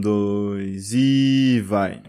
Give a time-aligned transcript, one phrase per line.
[0.00, 2.00] Um, dois e vai.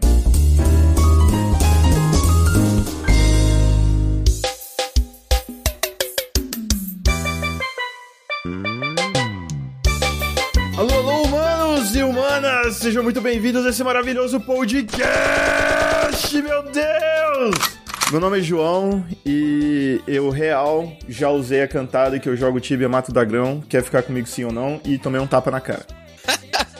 [10.78, 12.76] Alô, alô, humanos e humanas!
[12.76, 16.34] Sejam muito bem-vindos a esse maravilhoso podcast!
[16.42, 17.54] Meu Deus!
[18.10, 22.88] Meu nome é João e eu, real, já usei a cantada que eu jogo Tibia
[22.88, 26.01] Mato Dagrão, quer ficar comigo sim ou não, e tomei um tapa na cara.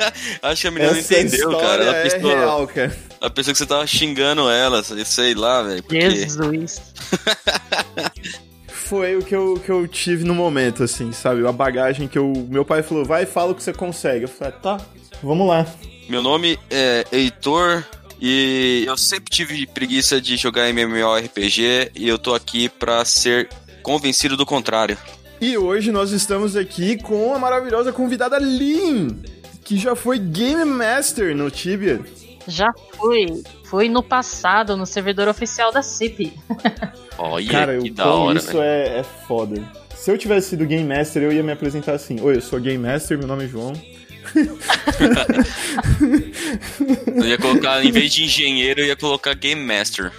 [0.43, 1.85] Acho que a menina não Essa entendeu, cara.
[1.85, 2.97] Ela é pensou, real, cara.
[3.21, 5.85] ela pensou que você tava xingando ela, sei lá, velho.
[5.91, 6.81] Jesus.
[8.67, 11.47] Foi o que eu, que eu tive no momento, assim, sabe?
[11.47, 12.33] A bagagem que eu.
[12.49, 14.25] Meu pai falou, vai, fala o que você consegue.
[14.25, 14.79] Eu falei, tá,
[15.23, 15.67] vamos lá.
[16.09, 17.85] Meu nome é Heitor
[18.21, 23.49] e eu sempre tive preguiça de jogar MMORPG e eu tô aqui pra ser
[23.83, 24.97] convencido do contrário.
[25.41, 29.23] E hoje nós estamos aqui com a maravilhosa convidada Lin,
[29.73, 31.99] que já foi Game Master no Tibia.
[32.47, 33.43] Já fui.
[33.65, 36.31] Fui no passado, no servidor oficial da CIP.
[37.17, 38.63] Olha, Cara, que o da hora, isso velho.
[38.63, 39.63] é, é foda.
[39.95, 42.21] Se eu tivesse sido Game Master, eu ia me apresentar assim.
[42.21, 43.73] Oi, eu sou Game Master, meu nome é João.
[47.17, 50.13] Eu ia colocar, em vez de engenheiro, eu ia colocar Game Master.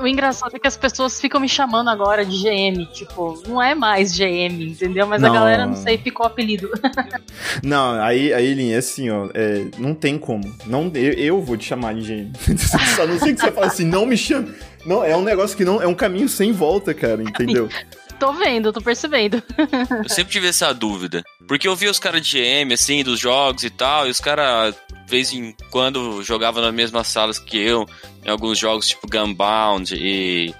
[0.00, 2.84] O engraçado é que as pessoas ficam me chamando agora de GM.
[2.92, 5.06] Tipo, não é mais GM, entendeu?
[5.06, 5.30] Mas Não.
[5.30, 6.70] a galera, não sei, ficou o apelido.
[7.62, 10.44] Não, aí, aí Lin, é assim, ó, é, não tem como.
[10.66, 12.32] Não, eu, eu vou te chamar de gênio.
[12.96, 14.52] Só não sei que você fala assim, não me chame.
[14.84, 15.82] Não, é um negócio que não.
[15.82, 17.68] É um caminho sem volta, cara, entendeu?
[18.18, 19.42] tô vendo, tô percebendo.
[20.02, 21.22] Eu sempre tive essa dúvida.
[21.46, 24.74] Porque eu via os caras de GM, assim, dos jogos e tal, e os caras,
[24.74, 27.86] de vez em quando, jogavam nas mesmas salas que eu,
[28.24, 30.52] em alguns jogos tipo Gunbound e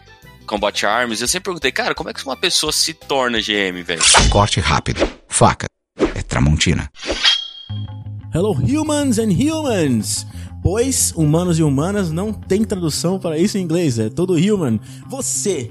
[0.46, 1.20] Combat Arms.
[1.20, 4.02] Eu sempre perguntei, cara, como é que uma pessoa se torna GM, velho?
[4.30, 5.08] Corte rápido.
[5.28, 5.66] Faca.
[6.14, 6.88] É Tramontina.
[8.32, 10.26] Hello, humans and humans!
[10.62, 14.80] Pois humanos e humanas não tem tradução para isso em inglês, é todo human.
[15.08, 15.70] Você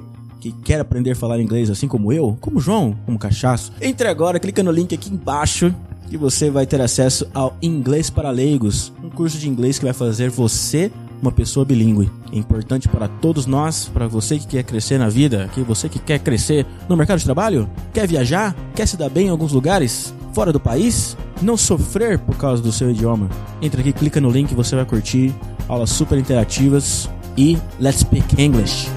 [0.52, 4.40] que quer aprender a falar inglês assim como eu, como João, como Cachaço, entre agora,
[4.40, 5.74] clica no link aqui embaixo
[6.10, 9.94] e você vai ter acesso ao Inglês para Leigos, um curso de inglês que vai
[9.94, 12.12] fazer você uma pessoa bilíngue.
[12.32, 15.98] É importante para todos nós, para você que quer crescer na vida, que você que
[15.98, 20.14] quer crescer no mercado de trabalho, quer viajar, quer se dar bem em alguns lugares,
[20.34, 23.30] fora do país, não sofrer por causa do seu idioma.
[23.62, 25.34] Entra aqui, clica no link, você vai curtir
[25.68, 28.88] aulas super interativas e let's speak English.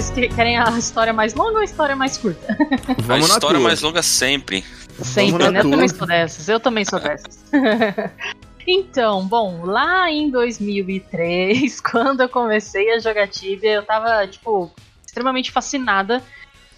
[0.00, 2.56] Vocês que- querem a história mais longa ou a história mais curta?
[3.00, 3.68] Vamos a história tua.
[3.68, 4.64] mais longa sempre.
[5.02, 5.60] Sempre, né?
[5.60, 6.48] Eu também sou dessas.
[6.48, 7.44] Eu também sou dessas.
[8.66, 14.70] então, bom, lá em 2003, quando eu comecei a jogar Tibia, eu tava, tipo,
[15.06, 16.22] extremamente fascinada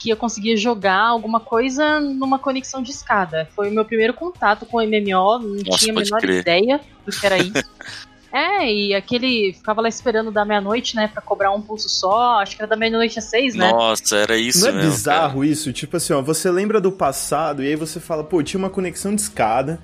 [0.01, 3.49] que eu conseguia jogar alguma coisa numa conexão de escada.
[3.55, 6.41] Foi o meu primeiro contato com o MMO, não Nossa, tinha a menor crer.
[6.41, 7.53] ideia do que era isso.
[8.33, 9.53] É, e aquele.
[9.53, 12.41] Ficava lá esperando da meia-noite, né, pra cobrar um pulso só.
[12.41, 13.71] Acho que era da meia-noite às seis, né?
[13.71, 14.91] Nossa, era isso Não é mesmo.
[14.91, 15.73] bizarro isso?
[15.73, 19.15] Tipo assim, ó, você lembra do passado e aí você fala, pô, tinha uma conexão
[19.15, 19.79] de escada,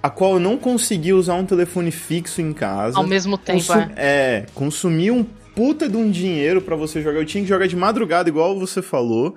[0.00, 2.96] a qual eu não conseguia usar um telefone fixo em casa.
[2.96, 3.92] Ao mesmo tempo, Consum- é.
[3.96, 7.18] é, consumir um puta de um dinheiro pra você jogar.
[7.18, 9.34] Eu tinha que jogar de madrugada, igual você falou,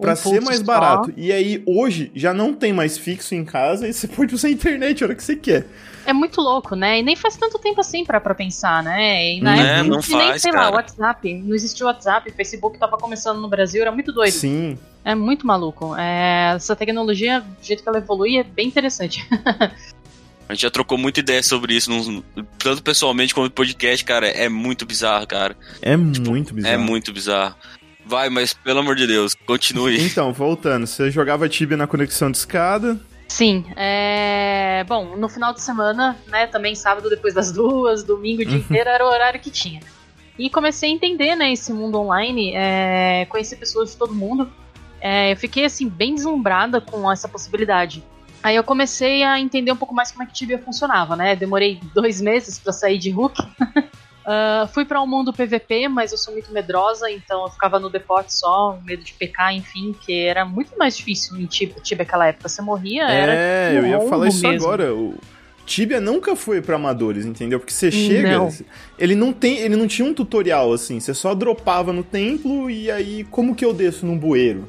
[0.00, 0.64] pra Um ser mais só.
[0.64, 1.12] barato.
[1.16, 4.50] E aí, hoje, já não tem mais fixo em casa e você pode usar a
[4.50, 5.66] internet a hora que você quer.
[6.06, 6.98] É muito louco, né?
[6.98, 9.34] E nem faz tanto tempo assim pra, pra pensar, né?
[9.36, 10.74] E na Né, época não existia nem, faz, sei lá, cara.
[10.76, 11.34] WhatsApp.
[11.34, 14.32] Não existia WhatsApp, Facebook tava começando no Brasil, era muito doido.
[14.32, 14.78] Sim.
[15.04, 15.94] É muito maluco.
[15.96, 19.26] É, essa tecnologia, do jeito que ela evolui, é bem interessante.
[20.46, 21.90] A gente já trocou muita ideia sobre isso,
[22.58, 24.26] tanto pessoalmente como no podcast, cara.
[24.28, 25.56] É muito bizarro, cara.
[25.80, 26.74] É muito bizarro.
[26.74, 27.54] É muito bizarro.
[28.06, 30.00] Vai, mas pelo amor de Deus, continue.
[30.00, 33.00] Então, voltando, você jogava Tibia na conexão de escada.
[33.28, 34.84] Sim, é...
[34.86, 38.88] Bom, no final de semana, né, também sábado depois das duas, domingo o dia inteiro,
[38.88, 39.80] era o horário que tinha.
[40.38, 43.26] E comecei a entender, né, esse mundo online, é...
[43.28, 44.52] conheci pessoas de todo mundo.
[45.00, 48.02] É, eu fiquei, assim, bem deslumbrada com essa possibilidade.
[48.42, 51.34] Aí eu comecei a entender um pouco mais como é que Tibia funcionava, né?
[51.34, 53.42] Demorei dois meses pra sair de Hulk.
[54.26, 57.90] Ah, fui para um mundo PVP, mas eu sou muito medrosa, então eu ficava no
[57.90, 62.04] deporte só, com medo de pecar, enfim, que era muito mais difícil em Tibia, Tibia
[62.04, 62.48] naquela época.
[62.48, 64.66] Você morria, era É, eu ia falar isso mesmo.
[64.66, 64.94] agora.
[64.94, 65.14] O
[65.66, 67.58] Tibia nunca foi pra amadores, entendeu?
[67.58, 68.50] Porque você chega, Não.
[68.98, 72.90] ele não tem, ele não tinha um tutorial assim, você só dropava no templo e
[72.90, 74.68] aí como que eu desço num bueiro?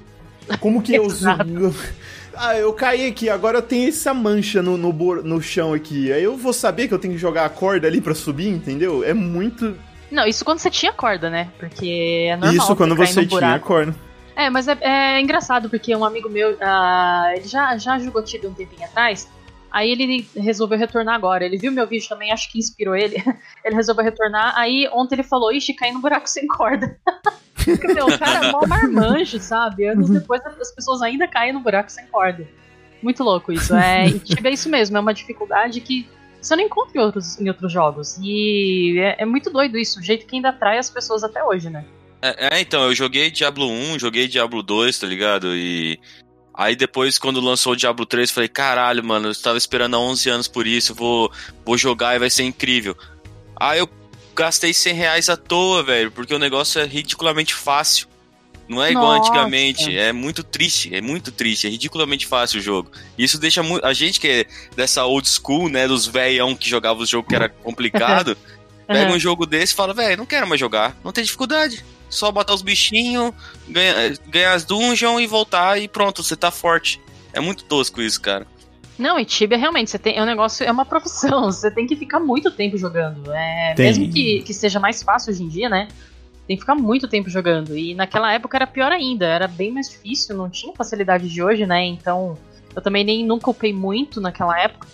[0.60, 1.08] Como que eu.
[2.38, 4.92] Ah, eu caí aqui, agora eu tenho essa mancha no, no,
[5.24, 6.12] no chão aqui.
[6.12, 9.04] Aí eu vou saber que eu tenho que jogar a corda ali pra subir, entendeu?
[9.04, 9.76] É muito.
[10.12, 11.50] Não, isso quando você tinha corda, né?
[11.60, 12.56] Porque é normal.
[12.56, 13.96] Isso quando você tinha corda.
[14.36, 18.50] É, mas é, é engraçado porque um amigo meu, ah, ele já, já jogou Tibia
[18.50, 19.30] um tempinho atrás.
[19.72, 21.46] Aí ele resolveu retornar agora.
[21.46, 23.16] Ele viu meu vídeo também, acho que inspirou ele.
[23.64, 24.54] Ele resolveu retornar.
[24.56, 26.98] Aí ontem ele falou: Ixi, caí no buraco sem corda.
[27.66, 29.88] Porque, meu, o cara é mó marmanjo, sabe?
[29.88, 32.48] Anos depois as pessoas ainda caem no buraco sem corda.
[33.02, 33.76] Muito louco isso.
[33.76, 36.08] É, e Tibia é isso mesmo, é uma dificuldade que
[36.42, 38.18] você não encontra em outros, em outros jogos.
[38.22, 41.70] E é, é muito doido isso, o jeito que ainda atrai as pessoas até hoje,
[41.70, 41.84] né?
[42.22, 45.56] É, é, então, eu joguei Diablo 1, joguei Diablo 2, tá ligado?
[45.56, 46.00] E.
[46.58, 50.30] Aí depois, quando lançou o Diablo 3, falei, caralho, mano, eu estava esperando há 11
[50.30, 51.30] anos por isso, vou,
[51.66, 52.96] vou jogar e vai ser incrível.
[53.60, 53.90] Aí eu
[54.36, 58.08] gastei 100 reais à toa, velho, porque o negócio é ridiculamente fácil.
[58.68, 59.30] Não é igual Nossa.
[59.30, 62.92] antigamente, é muito triste, é muito triste, é ridiculamente fácil o jogo.
[63.16, 63.86] Isso deixa muito.
[63.86, 64.46] A gente que é
[64.76, 68.36] dessa old school, né, dos velhão que jogava o jogo que era complicado,
[68.88, 71.86] pega um jogo desse e fala, velho, não quero mais jogar, não tem dificuldade.
[72.10, 73.34] Só botar os bichinhos,
[73.68, 73.96] ganhar,
[74.28, 77.00] ganhar as dungeons e voltar e pronto, você tá forte.
[77.34, 78.48] É muito tosco isso, cara.
[78.98, 81.96] Não, e Tibia realmente, você tem, é um negócio, é uma profissão, você tem que
[81.96, 83.32] ficar muito tempo jogando.
[83.34, 83.86] É, Tem.
[83.86, 85.88] mesmo que, que seja mais fácil hoje em dia, né?
[86.48, 87.78] Tem que ficar muito tempo jogando.
[87.78, 91.66] E naquela época era pior ainda, era bem mais difícil, não tinha facilidade de hoje,
[91.66, 91.84] né?
[91.84, 92.38] Então,
[92.76, 94.88] eu também nem nunca upei muito naquela época.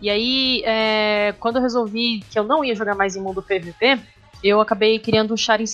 [0.00, 3.98] E aí, é, quando eu resolvi que eu não ia jogar mais em mundo PVP,
[4.42, 5.66] eu acabei criando um char em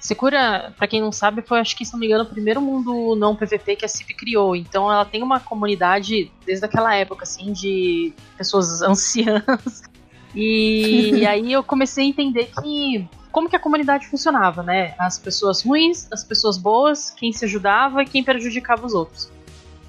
[0.00, 0.72] Secura.
[0.76, 3.36] Pra quem não sabe, foi, acho que, se não me engano, o primeiro mundo não
[3.36, 4.54] PVP que a CIP criou.
[4.54, 9.82] Então ela tem uma comunidade desde aquela época, assim, de pessoas anciãs.
[10.34, 14.94] E, e aí eu comecei a entender que como que a comunidade funcionava, né?
[14.98, 19.30] As pessoas ruins, as pessoas boas, quem se ajudava e quem prejudicava os outros.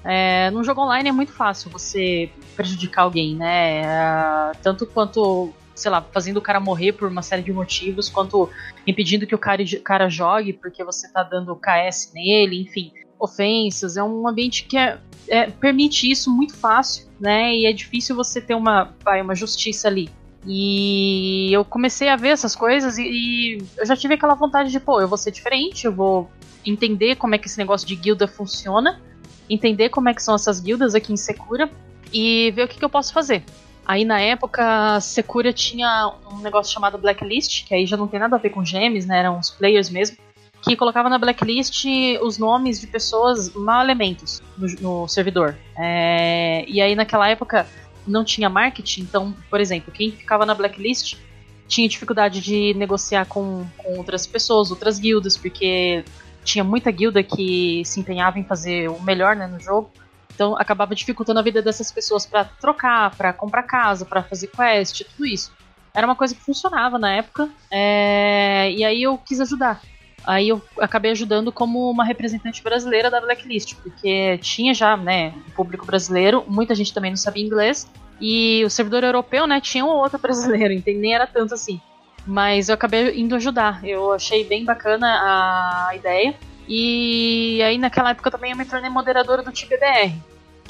[0.04, 3.82] É, num jogo online é muito fácil você prejudicar alguém, né?
[3.82, 8.48] É, tanto quanto, sei lá, fazendo o cara morrer por uma série de motivos, quanto
[8.86, 13.96] impedindo que o cara, cara jogue porque você tá dando KS nele, enfim, ofensas.
[13.96, 14.98] É um ambiente que é,
[15.28, 17.54] é, permite isso muito fácil, né?
[17.54, 20.10] E é difícil você ter uma, vai, uma justiça ali.
[20.46, 24.80] E eu comecei a ver essas coisas e, e eu já tive aquela vontade de,
[24.80, 26.30] pô, eu vou ser diferente, eu vou
[26.64, 29.00] entender como é que esse negócio de guilda funciona,
[29.48, 31.70] entender como é que são essas guildas aqui em Secura
[32.12, 33.44] e ver o que, que eu posso fazer.
[33.90, 38.36] Aí na época, Secura tinha um negócio chamado Blacklist, que aí já não tem nada
[38.36, 39.18] a ver com gems, né?
[39.18, 40.16] Eram os players mesmo,
[40.62, 41.86] que colocava na Blacklist
[42.22, 45.56] os nomes de pessoas mal elementos no, no servidor.
[45.76, 47.66] É, e aí naquela época
[48.06, 51.16] não tinha marketing, então, por exemplo, quem ficava na Blacklist
[51.66, 56.04] tinha dificuldade de negociar com, com outras pessoas, outras guildas, porque
[56.44, 59.90] tinha muita guilda que se empenhava em fazer o melhor né, no jogo.
[60.40, 65.02] Então acabava dificultando a vida dessas pessoas para trocar, para comprar casa, para fazer quest,
[65.04, 65.52] tudo isso.
[65.92, 68.72] Era uma coisa que funcionava na época, é...
[68.72, 69.82] e aí eu quis ajudar.
[70.24, 75.84] Aí eu acabei ajudando como uma representante brasileira da Blacklist, porque tinha já, né, público
[75.84, 77.86] brasileiro, muita gente também não sabia inglês,
[78.18, 81.78] e o servidor europeu, né, tinha um ou outro brasileiro, então nem era tanto assim.
[82.26, 85.06] Mas eu acabei indo ajudar, eu achei bem bacana
[85.88, 86.34] a ideia.
[86.72, 90.14] E aí naquela época também eu me tornei moderadora do TBBR,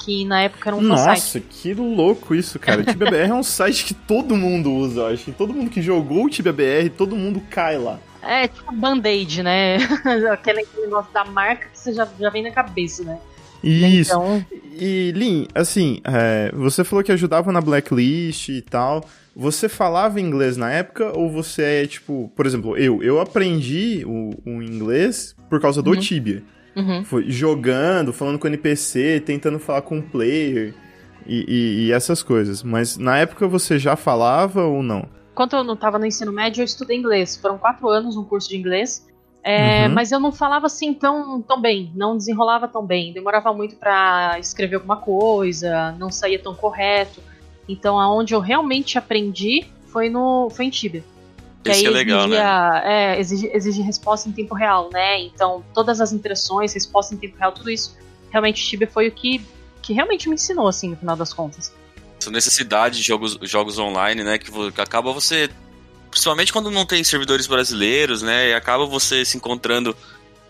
[0.03, 1.45] que na época era um Nossa, fansite.
[1.47, 2.81] que louco isso, cara.
[2.81, 5.25] O TibiaBR é um site que todo mundo usa, eu acho.
[5.25, 7.99] que Todo mundo que jogou o TibiaBR, todo mundo cai lá.
[8.23, 9.77] É tipo band-aid, né?
[10.33, 13.19] Aquele negócio da marca que você já, já vem na cabeça, né?
[13.63, 14.11] Isso.
[14.11, 14.45] Então,
[14.79, 19.03] E, Lin, assim, é, você falou que ajudava na Blacklist e tal.
[19.35, 24.31] Você falava inglês na época ou você é, tipo, por exemplo, eu, eu aprendi o,
[24.45, 25.99] o inglês por causa do Uhum.
[25.99, 26.43] Tibia.
[26.75, 27.03] uhum.
[27.05, 30.73] Foi jogando, falando com NPC, tentando falar com o player
[31.27, 32.63] e, e- e essas coisas.
[32.63, 35.07] Mas na época você já falava ou não?
[35.35, 37.37] Quando eu não estava no ensino médio, eu estudei inglês.
[37.37, 39.05] Foram quatro anos um curso de inglês.
[39.43, 39.93] É, Uhum.
[39.93, 43.11] Mas eu não falava assim tão, tão bem, não desenrolava tão bem.
[43.11, 47.21] Demorava muito para escrever alguma coisa, não saía tão correto.
[47.67, 51.03] Então, aonde eu realmente aprendi foi no foi em Tibia.
[51.63, 52.37] Isso que é legal, né?
[52.37, 55.21] exigia, é, exige, exige resposta em tempo real, né?
[55.21, 57.95] Então, todas as impressões, resposta em tempo real, tudo isso,
[58.31, 59.39] realmente Tibia foi o que,
[59.81, 61.71] que realmente me ensinou, assim, no final das contas.
[62.19, 64.39] Essa necessidade de jogos, jogos online, né?
[64.39, 65.49] Que, que acaba você.
[66.11, 68.49] Principalmente quando não tem servidores brasileiros, né?
[68.49, 69.95] E acaba você se encontrando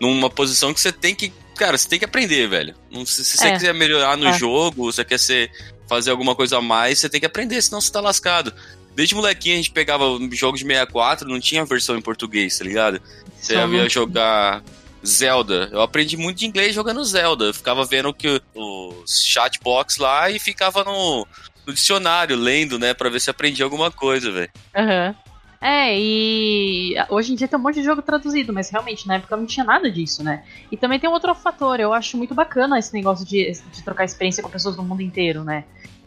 [0.00, 1.32] numa posição que você tem que.
[1.56, 2.74] Cara, você tem que aprender, velho.
[3.06, 3.52] Se, se você É.
[3.52, 4.32] quiser melhorar no É.
[4.38, 5.50] jogo, você quer ser,
[5.88, 8.52] fazer alguma coisa a mais, você tem que aprender, senão você tá lascado.
[8.94, 13.00] Desde molequinho a gente pegava jogos de 64, não tinha versão em português, tá ligado?
[13.40, 14.62] Você Só ia jogar
[15.06, 15.68] Zelda.
[15.72, 17.46] Eu aprendi muito de inglês jogando Zelda.
[17.46, 21.26] Eu ficava vendo que os chatbox lá e ficava no,
[21.66, 24.50] no dicionário lendo, né, para ver se aprendia alguma coisa, velho.
[24.76, 25.14] Aham.
[25.62, 29.36] É, e hoje em dia tem um monte de jogo traduzido, mas realmente na época
[29.36, 30.42] não tinha nada disso, né?
[30.72, 34.04] E também tem um outro fator, eu acho muito bacana esse negócio de, de trocar
[34.04, 35.62] experiência com pessoas do mundo inteiro, né?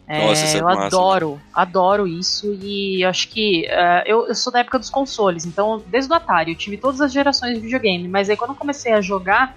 [0.06, 4.28] É, Nossa, isso é eu massa, adoro, adoro isso e eu acho que uh, eu,
[4.28, 7.54] eu sou da época dos consoles, então desde o Atari eu tive todas as gerações
[7.54, 9.56] de videogame, mas aí quando eu comecei a jogar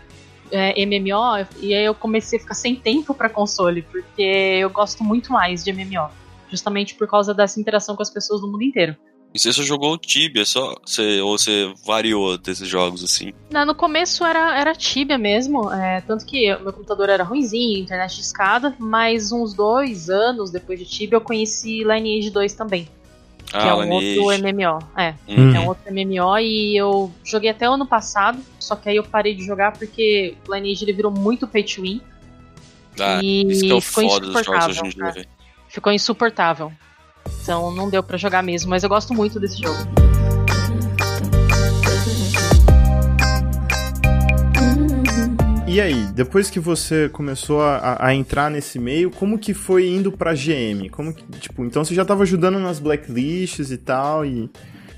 [0.50, 5.03] é, MMO, e aí eu comecei a ficar sem tempo para console, porque eu gosto
[5.03, 6.10] muito mais de MMO,
[6.50, 8.96] justamente por causa dessa interação com as pessoas do mundo inteiro.
[9.34, 10.76] E você só jogou o Tibia, só?
[10.84, 13.32] Você, ou você variou desses jogos assim?
[13.52, 18.16] Não, no começo era, era Tibia mesmo, é, tanto que meu computador era ruimzinho, internet
[18.16, 22.86] de escada, mas uns dois anos depois de Tibia eu conheci Lineage 2 também.
[23.46, 24.20] Que Ah, é um Lineage.
[24.20, 24.80] outro MMO.
[24.98, 25.56] É, Hum.
[25.56, 29.04] é um outro MMO e eu joguei até o ano passado, só que aí eu
[29.04, 32.02] parei de jogar porque o Lineage ele virou muito pay to win.
[33.00, 35.24] Ah, e isso que é o foda dos jogos hoje em dia, né?
[35.68, 36.72] Ficou insuportável.
[37.42, 39.80] Então não deu pra jogar mesmo, mas eu gosto muito desse jogo.
[45.68, 50.12] E aí, depois que você começou a, a entrar nesse meio, como que foi indo
[50.12, 50.90] pra GM?
[50.90, 54.50] Como que, tipo, então você já tava ajudando nas blacklists e tal, e...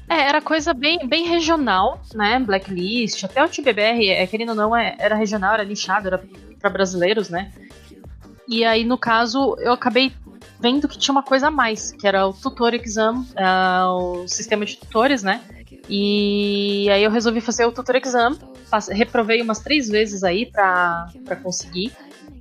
[0.09, 2.39] É, era coisa bem, bem regional, né?
[2.39, 6.23] Blacklist, até o TBBR, é, querendo ou não, é, era regional, era nichado, era
[6.59, 7.51] pra brasileiros, né?
[8.47, 10.13] E aí, no caso, eu acabei
[10.61, 14.65] vendo que tinha uma coisa a mais, que era o Tutor Exam, ah, o sistema
[14.65, 15.41] de tutores, né?
[15.89, 18.37] E aí eu resolvi fazer o Tutor Exam,
[18.89, 21.91] reprovei umas três vezes aí pra, pra conseguir.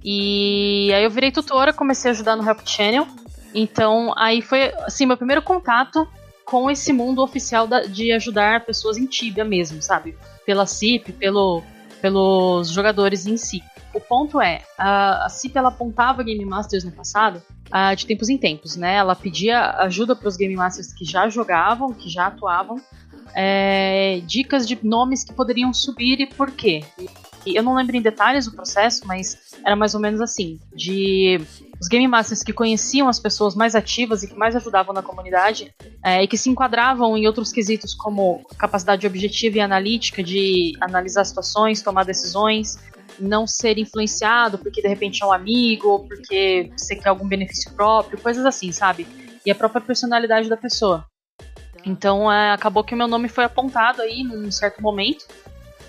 [0.05, 3.07] E aí eu virei tutora, comecei a ajudar no Help Channel.
[3.55, 6.07] Então aí foi, assim, meu primeiro contato
[6.45, 10.17] com esse mundo oficial da- de ajudar pessoas em Tibia mesmo, sabe?
[10.47, 11.63] Pela CIP, pelo,
[12.01, 13.63] pelos jogadores em si.
[13.93, 18.39] O ponto é, a, CIP ela apontava Game Masters no passado ah, de tempos em
[18.39, 18.97] tempos, né?
[18.97, 22.81] Ela pedia ajuda para os Game Masters que já jogavam, que já atuavam,
[23.35, 26.85] é, dicas de nomes que poderiam subir e por quê.
[27.47, 31.41] E eu não lembro em detalhes o processo, mas era mais ou menos assim: de
[31.81, 35.75] os Game Masters que conheciam as pessoas mais ativas e que mais ajudavam na comunidade
[36.05, 41.25] é, e que se enquadravam em outros quesitos como capacidade objetiva e analítica de analisar
[41.25, 42.79] situações, tomar decisões,
[43.21, 47.73] não ser influenciado porque de repente é um amigo ou porque você quer algum benefício
[47.73, 49.07] próprio, coisas assim, sabe?
[49.45, 51.05] E a própria personalidade da pessoa.
[51.85, 55.27] Então é, acabou que o meu nome foi apontado aí num certo momento.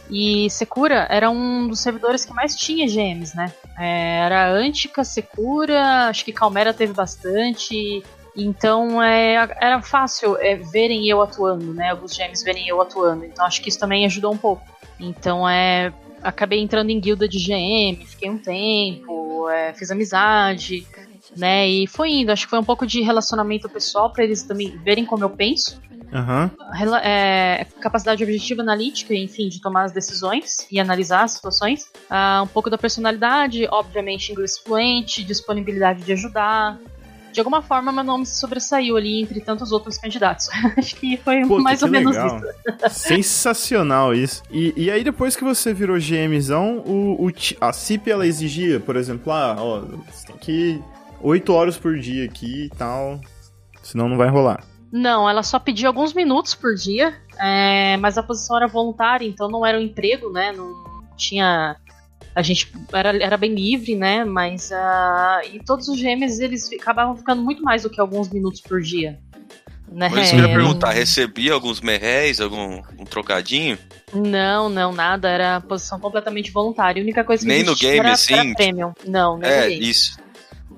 [0.09, 3.53] E Secura era um dos servidores que mais tinha GMs, né?
[3.79, 8.03] É, era Antica, Secura, acho que Calmera teve bastante.
[8.35, 11.91] Então é, era fácil é, verem eu atuando, né?
[11.91, 13.25] Alguns GMs verem eu atuando.
[13.25, 14.63] Então acho que isso também ajudou um pouco.
[15.00, 15.93] Então é.
[16.23, 20.85] Acabei entrando em guilda de GM, fiquei um tempo, é, fiz amizade,
[21.35, 21.67] né?
[21.67, 22.31] E foi indo.
[22.31, 25.79] Acho que foi um pouco de relacionamento pessoal para eles também verem como eu penso
[26.73, 31.85] rela- é, capacidade objetiva analítica, enfim, de tomar as decisões e analisar as situações.
[32.09, 36.77] Ah, um pouco da personalidade, obviamente inglês fluente, disponibilidade de ajudar.
[37.31, 40.50] De alguma forma, meu nome se sobressaiu ali entre tantos outros candidatos.
[40.77, 42.38] Acho que foi Puta, mais que ou menos legal.
[42.38, 42.89] isso.
[42.89, 44.43] Sensacional isso.
[44.51, 48.95] E, e aí, depois que você virou GMzão, o, o a CIP ela exigia, por
[48.95, 50.83] exemplo, ah, ó, você tem que ir
[51.21, 53.19] 8 horas por dia aqui e tal.
[53.81, 54.63] Senão não vai rolar.
[54.91, 59.50] Não, ela só pedia alguns minutos por dia, é, mas a posição era voluntária, então
[59.50, 60.51] não era um emprego, né?
[60.51, 61.77] Não tinha.
[62.33, 64.23] A gente era, era bem livre, né?
[64.23, 64.71] Mas.
[64.71, 68.81] ah, e todos os gêmeos eles acabavam ficando muito mais do que alguns minutos por
[68.81, 69.19] dia.
[69.91, 70.07] Né?
[70.09, 73.77] Mas que eu ia perguntar, recebia alguns merréis, algum um trocadinho?
[74.13, 75.27] Não, não, nada.
[75.27, 77.01] Era posição completamente voluntária.
[77.01, 78.33] A única coisa que Nem no game, era, assim?
[78.33, 78.93] Era premium.
[79.05, 79.89] Não, nem É, no game.
[79.89, 80.17] isso.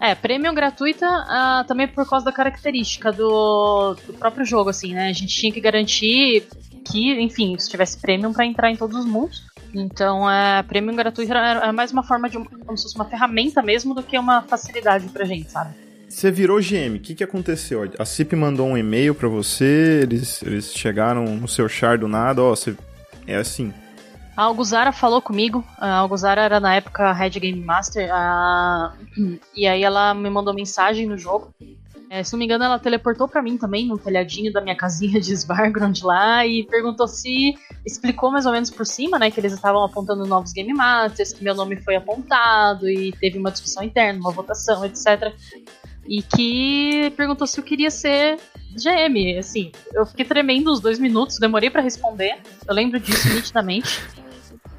[0.01, 5.09] É, premium gratuita ah, também por causa da característica do, do próprio jogo, assim, né?
[5.09, 6.47] A gente tinha que garantir
[6.83, 9.43] que, enfim, se tivesse premium pra entrar em todos os mundos.
[9.73, 13.61] Então, é, premium gratuito era, era mais uma forma de, como se fosse uma ferramenta
[13.61, 15.73] mesmo do que uma facilidade pra gente, sabe?
[16.07, 17.91] Você virou GM, o que, que aconteceu?
[17.97, 22.41] A CIP mandou um e-mail pra você, eles, eles chegaram no seu char do nada,
[22.41, 22.75] ó, você.
[23.25, 23.73] É assim.
[24.35, 25.63] A Alguzara falou comigo.
[25.77, 28.09] A Alguzara era na época Head Game Master.
[28.11, 28.93] ah,
[29.55, 31.53] e aí ela me mandou mensagem no jogo.
[32.13, 35.19] É, se não me engano, ela teleportou pra mim também, no telhadinho da minha casinha
[35.19, 37.55] de Svargrond lá, e perguntou se.
[37.83, 39.31] Explicou mais ou menos por cima, né?
[39.31, 43.49] Que eles estavam apontando novos Game Masters, que meu nome foi apontado, e teve uma
[43.49, 45.33] discussão interna, uma votação, etc.
[46.07, 48.37] E que perguntou se eu queria ser
[48.75, 49.39] GM.
[49.39, 52.37] Assim, eu fiquei tremendo uns dois minutos, demorei pra responder.
[52.67, 54.03] Eu lembro disso nitidamente.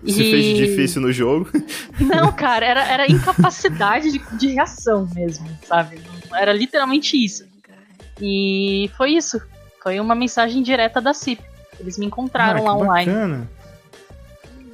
[0.07, 1.51] Se fez de difícil no jogo.
[1.99, 6.01] Não, cara, era, era incapacidade de, de reação mesmo, sabe?
[6.37, 7.45] Era literalmente isso.
[8.21, 9.41] E foi isso.
[9.83, 11.43] Foi uma mensagem direta da CIP.
[11.81, 13.11] Eles me encontraram Ah, lá online.
[13.13, 13.51] Bacana.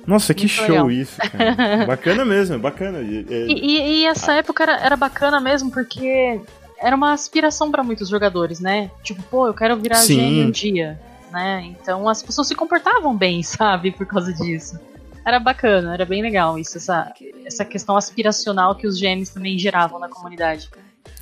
[0.06, 0.90] Nossa, que Muito show legal.
[0.90, 1.86] isso, cara.
[1.86, 3.00] bacana mesmo, bacana.
[3.00, 6.40] E- E, e- essa época era, era bacana mesmo porque
[6.78, 8.90] era uma aspiração pra muitos jogadores, né?
[9.02, 10.16] Tipo, pô, eu quero virar Sim.
[10.16, 11.00] GM um dia,
[11.30, 11.64] né?
[11.80, 13.90] Então as pessoas se comportavam bem, sabe?
[13.92, 14.78] Por causa disso.
[15.24, 17.12] Era bacana, era bem legal isso, essa,
[17.44, 20.68] essa questão aspiracional que os GMs também geravam na comunidade.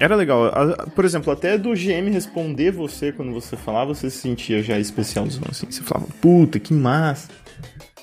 [0.01, 0.53] Era legal.
[0.95, 5.43] Por exemplo, até do GM responder você quando você falava, você se sentia já especialzão,
[5.51, 5.67] assim.
[5.71, 7.29] Você falava, puta, que massa.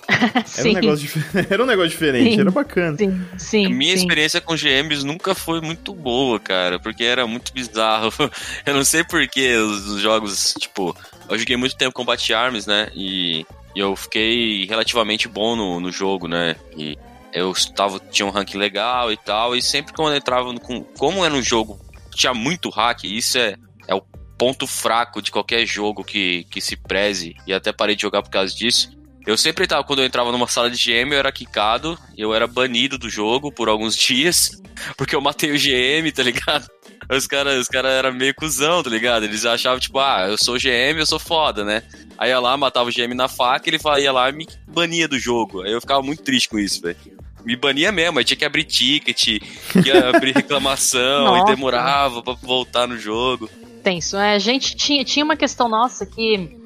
[0.57, 2.41] Era um negócio, dif- era um negócio diferente, Sim.
[2.41, 2.95] era bacana.
[2.95, 3.65] sim, sim.
[3.65, 4.03] A minha sim.
[4.03, 8.13] experiência com GMs nunca foi muito boa, cara, porque era muito bizarro.
[8.67, 10.95] Eu não sei porquê os, os jogos, tipo,
[11.27, 12.89] eu joguei muito tempo Combat Arms, né?
[12.93, 16.55] E, e eu fiquei relativamente bom no, no jogo, né?
[16.77, 16.97] E
[17.35, 20.81] eu tava, tinha um rank legal e tal, e sempre quando eu entrava no, com,
[20.83, 21.77] como era um jogo
[22.15, 23.55] tinha muito hack, isso é,
[23.89, 24.01] é o
[24.37, 28.29] ponto fraco de qualquer jogo que, que se preze, e até parei de jogar por
[28.29, 28.95] causa disso.
[29.27, 32.47] Eu sempre tava, quando eu entrava numa sala de GM, eu era quicado, eu era
[32.47, 34.61] banido do jogo por alguns dias,
[34.95, 36.67] porque eu matei o GM, tá ligado?
[37.11, 39.23] Os caras os cara eram meio cuzão, tá ligado?
[39.23, 41.83] Eles achavam, tipo, ah, eu sou GM, eu sou foda, né?
[42.17, 45.19] Aí ia lá, matava o GM na faca, ele ia lá e me bania do
[45.19, 45.63] jogo.
[45.63, 46.97] Aí eu ficava muito triste com isso, velho.
[47.45, 49.39] Me bania mesmo, aí tinha que abrir ticket,
[49.85, 53.49] ia abrir reclamação, e demorava pra voltar no jogo.
[53.83, 54.17] Tenso.
[54.17, 56.57] É, a gente tinha, tinha uma questão nossa que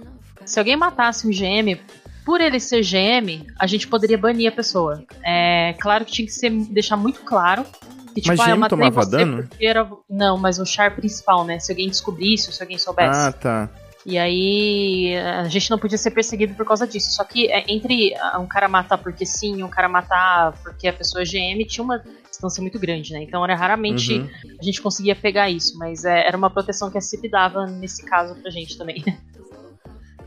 [0.46, 1.78] se alguém matasse um GM,
[2.26, 5.04] por ele ser GM, a gente poderia banir a pessoa.
[5.24, 7.66] É claro que tinha que ser, deixar muito claro.
[8.14, 9.50] Que, tipo, Mas ah, eu matei tomava dano?
[9.60, 9.88] Era...
[10.10, 11.60] Não, mas o char principal, né?
[11.60, 13.20] Se alguém descobrisse, se alguém soubesse.
[13.20, 13.70] Ah, tá.
[14.06, 17.12] E aí a gente não podia ser perseguido por causa disso.
[17.12, 20.88] Só que é, entre ah, um cara matar porque sim e um cara matar porque
[20.88, 23.22] a pessoa é GM tinha uma distância muito grande, né?
[23.24, 24.30] Então era raramente Uhum.
[24.60, 28.06] a gente conseguia pegar isso, mas é, era uma proteção que a CIP dava nesse
[28.06, 29.04] caso pra gente também.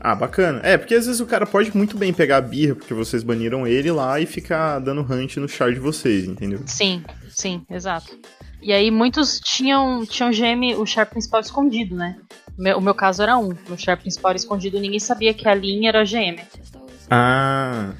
[0.05, 0.59] Ah, bacana.
[0.63, 3.65] É, porque às vezes o cara pode muito bem pegar a birra, porque vocês baniram
[3.65, 6.59] ele lá e ficar dando hunt no char de vocês, entendeu?
[6.65, 8.13] sim, sim, exato.
[8.63, 12.15] E aí muitos tinham, tinham GM, o char principal escondido, né?
[12.57, 13.49] O meu, o meu caso era um.
[13.69, 16.39] O char principal era escondido, ninguém sabia que a linha era GM.
[17.09, 17.91] Ah.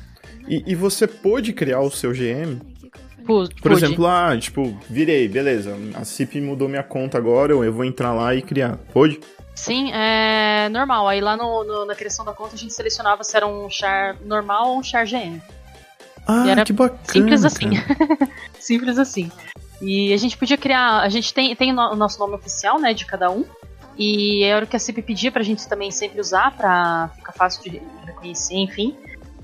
[0.47, 2.59] E, e você pôde criar o seu GM?
[3.25, 3.85] Pu- Por pude.
[3.85, 5.75] exemplo, ah, tipo, virei, beleza.
[5.95, 8.77] A CIP mudou minha conta agora, eu vou entrar lá e criar.
[8.93, 9.19] Pôde?
[9.55, 11.07] Sim, é normal.
[11.07, 14.17] Aí lá no, no- na criação da conta a gente selecionava se era um char
[14.25, 15.41] normal ou um char GM.
[16.27, 16.99] Ah, que bacana.
[17.05, 17.69] Simples assim.
[18.59, 19.31] Simples assim.
[19.83, 20.99] E a gente podia criar.
[21.01, 23.45] A gente tem, tem o nosso nome oficial, né, de cada um.
[23.97, 27.61] E era o que a CIP pedia pra gente também sempre usar, pra ficar fácil
[27.63, 28.95] de reconhecer, enfim.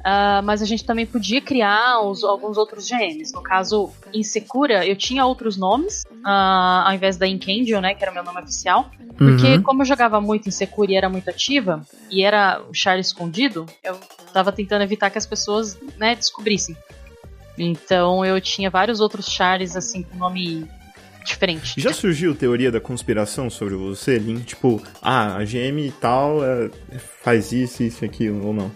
[0.03, 3.33] Ah, mas a gente também podia criar os- alguns outros GMs.
[3.35, 8.01] No caso, em Secura, eu tinha outros nomes, ah, ao invés da Incendio, né, que
[8.03, 8.89] era o meu nome oficial.
[9.17, 9.61] Porque Uhum.
[9.61, 13.65] como eu jogava muito em Secura e era muito ativa, e era o char escondido,
[13.83, 13.99] eu
[14.33, 16.75] tava tentando evitar que as pessoas, né, descobrissem.
[17.59, 20.65] Então eu tinha vários outros chars, assim, com nome
[21.25, 21.79] diferente.
[21.79, 24.39] Já surgiu teoria da conspiração sobre você, Lin?
[24.39, 26.69] Tipo, ah, a GM e tal é,
[27.21, 28.71] faz isso, isso e aquilo, ou não?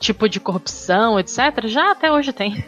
[0.00, 1.66] Tipo de corrupção, etc.
[1.66, 2.62] Já até hoje tem.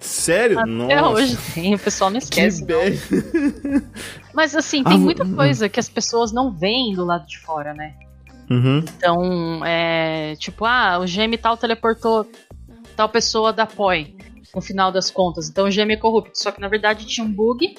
[0.00, 0.58] Sério?
[0.60, 1.08] Até Nossa.
[1.22, 2.60] hoje tem, o pessoal não Que esquece.
[2.62, 2.66] não.
[2.66, 3.84] bad.
[4.34, 5.36] Mas assim, Ah, tem vo- muita hum.
[5.36, 7.94] coisa que as pessoas não veem do lado de fora, né?
[8.50, 8.78] Uhum.
[8.96, 10.34] Então, é.
[10.36, 12.28] Tipo, ah, o GM tal teleportou
[12.96, 14.16] tal pessoa da POI
[14.54, 15.48] no final das contas.
[15.48, 16.32] Então o GM é corrupto.
[16.38, 17.74] Só que na verdade tinha um bug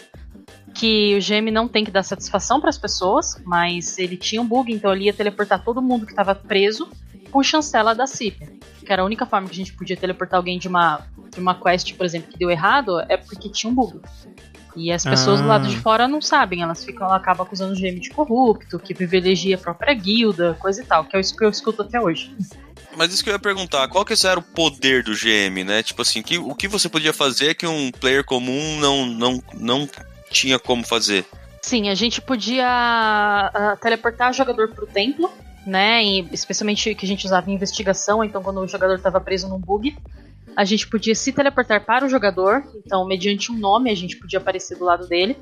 [0.73, 4.45] que o GM não tem que dar satisfação para as pessoas, mas ele tinha um
[4.45, 6.89] bug, então ele ia teleportar todo mundo que estava preso
[7.31, 8.59] com chancela da CIP.
[8.85, 11.01] Que era a única forma que a gente podia teleportar alguém de uma,
[11.33, 13.99] de uma quest, por exemplo, que deu errado, é porque tinha um bug.
[14.75, 15.51] E as pessoas do Ah.
[15.51, 18.93] lado de fora não sabem, elas ficam, ela acaba acusando o GM de corrupto, que
[18.93, 22.35] privilegia a própria guilda, coisa e tal, que é isso que eu escuto até hoje.
[22.95, 25.83] Mas isso que eu ia perguntar, qual que era o poder do GM, né?
[25.83, 29.89] Tipo assim, que, o que você podia fazer que um player comum não, não, não
[30.31, 31.25] tinha como fazer?
[31.61, 35.31] Sim, a gente podia ah, teleportar o jogador pro templo,
[35.65, 36.03] né?
[36.03, 39.59] E especialmente que a gente usava em investigação, então quando o jogador estava preso num
[39.59, 39.95] bug,
[40.55, 44.39] a gente podia se teleportar para o jogador, então mediante um nome a gente podia
[44.39, 45.37] aparecer do lado dele.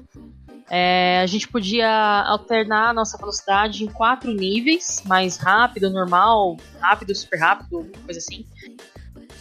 [0.70, 1.90] É, a gente podia
[2.26, 8.46] alternar a nossa velocidade em quatro níveis, mais rápido, normal, rápido, super rápido, coisa assim.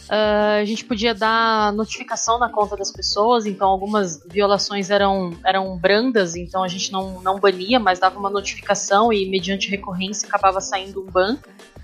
[0.09, 5.77] Uh, a gente podia dar notificação na conta das pessoas, então algumas violações eram, eram
[5.77, 10.59] brandas, então a gente não, não bania, mas dava uma notificação e mediante recorrência acabava
[10.59, 11.37] saindo um ban.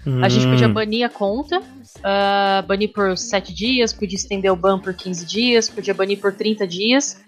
[0.06, 0.24] Hum.
[0.24, 0.74] A gente podia Hum.
[0.74, 5.70] banir a conta, uh, banir por 7 dias, podia estender o ban por 15 dias,
[5.70, 7.22] podia banir por 30 dias.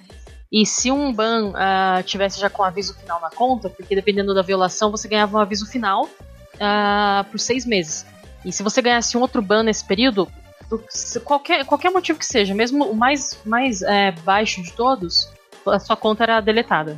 [0.51, 4.41] E se um ban uh, tivesse já com aviso final na conta, porque dependendo da
[4.41, 8.05] violação você ganhava um aviso final uh, por seis meses.
[8.43, 10.27] E se você ganhasse um outro ban nesse período,
[10.69, 10.83] do-
[11.23, 15.29] qualquer, qualquer motivo que seja, mesmo o mais, mais é, baixo de todos,
[15.65, 16.97] a sua conta era deletada.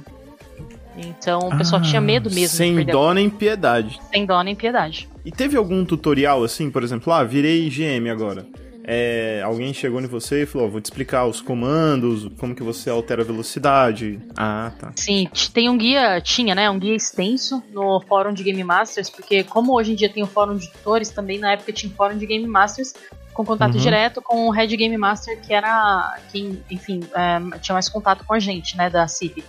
[0.96, 4.00] Então o pessoal tinha medo mesmo Ah, Sem dó nem piedade.
[4.12, 5.10] sem dó nem piedade.
[5.26, 8.46] E teve algum tutorial assim, por exemplo, ah, virei GM agora.
[8.86, 12.64] É, alguém chegou em você e falou, ó, vou te explicar os comandos, como que
[12.64, 14.20] você altera a velocidade.
[14.36, 14.92] Ah, tá.
[14.96, 19.44] Sim, tem um guia, tinha, né, um guia extenso no fórum de Game Masters, porque
[19.44, 22.18] como hoje em dia tem o fórum de tutores, também na época tinha o fórum
[22.18, 22.94] de Game Masters,
[23.34, 23.80] com contato Uhum.
[23.82, 28.34] direto com o Head Game Master, que era quem, enfim, é, tinha mais contato com
[28.34, 29.44] a gente, né, da CIP.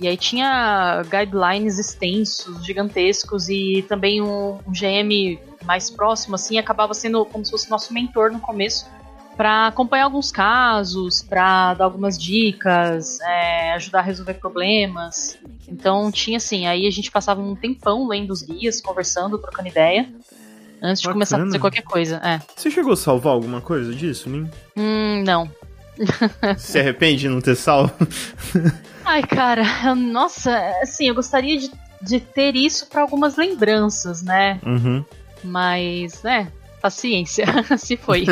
[0.00, 6.94] E aí tinha guidelines extensos, gigantescos, e também um, um GM mais próximo, assim, acabava
[6.94, 8.86] sendo como se fosse nosso mentor no começo,
[9.36, 15.38] para acompanhar alguns casos, para dar algumas dicas, é, ajudar a resolver problemas.
[15.68, 20.08] Então tinha assim, aí a gente passava um tempão lendo os guias, conversando, trocando ideia,
[20.82, 22.16] antes de começar a fazer qualquer coisa.
[22.24, 22.40] É.
[22.56, 24.50] Você chegou a salvar alguma coisa disso, Lin?
[24.76, 25.48] Hum, não.
[26.58, 27.92] Se arrepende de não ter salvo?
[29.04, 31.70] Ai, cara, nossa, assim, eu gostaria de,
[32.02, 34.60] de ter isso para algumas lembranças, né?
[34.64, 35.04] Uhum.
[35.42, 36.48] Mas, né,
[36.82, 37.46] paciência,
[37.78, 38.26] se foi.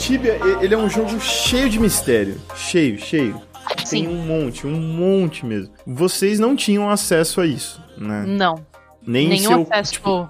[0.00, 2.40] Tibia, ele é um jogo cheio de mistério.
[2.56, 3.40] Cheio, cheio.
[3.76, 4.08] Tem Sim.
[4.08, 5.72] um monte, um monte mesmo.
[5.86, 8.24] Vocês não tinham acesso a isso, né?
[8.26, 8.64] Não,
[9.06, 10.28] Nem nenhum seu, acesso tipo,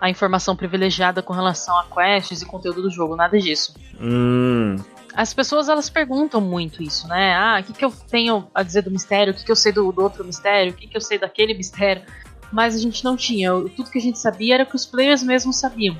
[0.00, 3.74] à informação privilegiada com relação a quests e conteúdo do jogo, nada disso.
[4.00, 4.76] Hum,
[5.14, 7.34] As pessoas elas perguntam muito isso, né?
[7.34, 9.32] Ah, o que, que eu tenho a dizer do mistério?
[9.32, 10.72] O que, que eu sei do, do outro mistério?
[10.72, 12.02] O que, que eu sei daquele mistério?
[12.50, 13.54] Mas a gente não tinha.
[13.54, 15.96] O- Tudo que a gente sabia era que os players mesmos sabiam.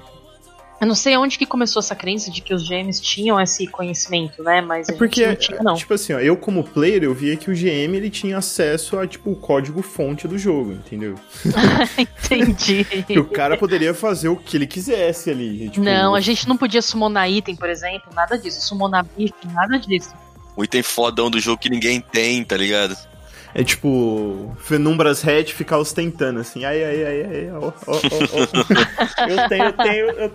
[0.83, 4.42] Eu não sei onde que começou essa crença de que os GMs tinham esse conhecimento,
[4.42, 4.61] né?
[4.61, 5.75] Mas É a porque, gente não tinha, não.
[5.77, 9.07] tipo assim, ó, eu como player, eu via que o GM ele tinha acesso a,
[9.07, 11.14] tipo, o código-fonte do jogo, entendeu?
[11.97, 12.85] Entendi.
[13.07, 15.68] Que o cara poderia fazer o que ele quisesse ali.
[15.68, 18.61] Tipo, Não, a gente não podia summonar item, por exemplo, nada disso.
[18.66, 20.12] Summonar bicho, nada disso.
[20.57, 22.97] O item fodão do jogo que ninguém tem, tá ligado?
[23.54, 26.64] É tipo, Fenumbras Hat ficar ostentando assim.
[26.64, 27.96] Ai, ai, ai, ai, ó, ó, ó.
[29.28, 30.10] Eu tenho, eu tenho.
[30.10, 30.32] Eu...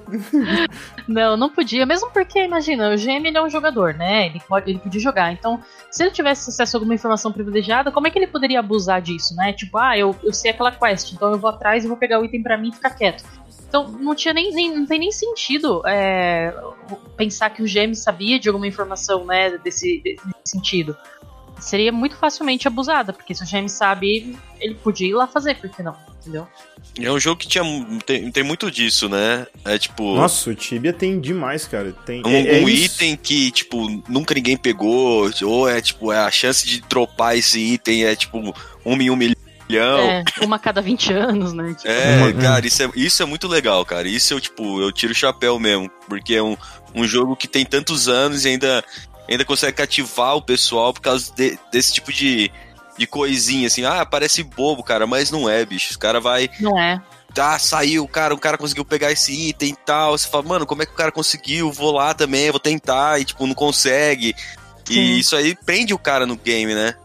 [1.08, 4.28] Não, não podia, mesmo porque, imagina, o GM ele é um jogador, né?
[4.28, 5.32] Ele, pode, ele podia jogar.
[5.34, 9.02] Então, se ele tivesse acesso a alguma informação privilegiada, como é que ele poderia abusar
[9.02, 9.52] disso, né?
[9.54, 12.26] Tipo, ah, eu, eu sei aquela quest, então eu vou atrás e vou pegar o
[12.26, 13.24] item pra mim e ficar quieto.
[13.68, 16.54] Então, não tinha nem, nem- não tem nem sentido é,
[17.18, 20.96] pensar que o GM sabia de alguma informação, né, desse, desse sentido.
[21.60, 25.70] Seria muito facilmente abusada, porque se o GM sabe, ele podia ir lá fazer, por
[25.70, 25.96] que não?
[26.22, 26.48] Entendeu?
[27.00, 27.64] É um jogo que tinha,
[28.06, 29.48] tem, tem muito disso, né?
[29.66, 30.16] É tipo.
[30.16, 31.94] Nossa, o Tibia tem demais, cara.
[32.06, 36.18] Tem Um, é- é um item que, tipo, nunca ninguém pegou, ou é, tipo, é
[36.20, 38.38] a chance de dropar esse item é, tipo,
[38.86, 39.36] um em um milhão.
[40.00, 41.74] É, uma a cada 20 anos, né?
[41.78, 44.08] Tipo, É, Uma- cara, isso é, isso é muito legal, cara.
[44.08, 45.90] Isso eu, tipo, eu tiro o chapéu mesmo.
[46.08, 46.58] Porque é um,
[46.96, 48.84] um jogo que tem tantos anos e ainda,
[49.30, 52.52] ainda consegue cativar o pessoal por causa de- desse tipo de,
[52.98, 53.84] de coisinha, assim.
[53.86, 55.92] Ah, parece bobo, cara, mas não é, bicho.
[55.92, 56.50] Os cara vai.
[56.60, 57.02] Não é.
[57.40, 60.18] Ah, saiu, cara, o cara conseguiu pegar esse item e tal.
[60.18, 61.72] Você fala, mano, como é que o cara conseguiu?
[61.72, 63.20] Vou lá também, vou tentar.
[63.22, 64.34] E, tipo, não consegue.
[64.86, 64.94] Sim.
[64.94, 66.96] E isso aí prende o cara no game, né?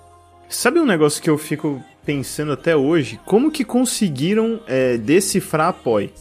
[0.48, 3.20] Sabe um negócio que eu fico pensando até hoje?
[3.26, 6.12] Como que conseguiram é, decifrar a POI?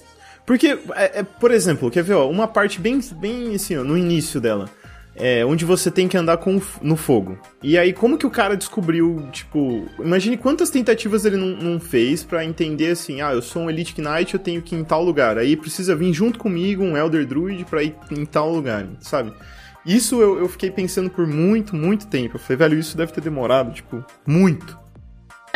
[0.45, 3.97] Porque, é, é, por exemplo, quer ver, ó, uma parte bem, bem assim, ó, no
[3.97, 4.69] início dela.
[5.15, 7.37] É, onde você tem que andar com, no fogo.
[7.61, 9.85] E aí, como que o cara descobriu, tipo...
[9.99, 14.01] Imagine quantas tentativas ele não, não fez pra entender assim, ah, eu sou um Elite
[14.01, 15.37] Knight, eu tenho que ir em tal lugar.
[15.37, 19.33] Aí precisa vir junto comigo um Elder Druid pra ir em tal lugar, sabe?
[19.85, 22.35] Isso eu, eu fiquei pensando por muito, muito tempo.
[22.35, 24.79] Eu falei, velho, isso deve ter demorado, tipo, muito.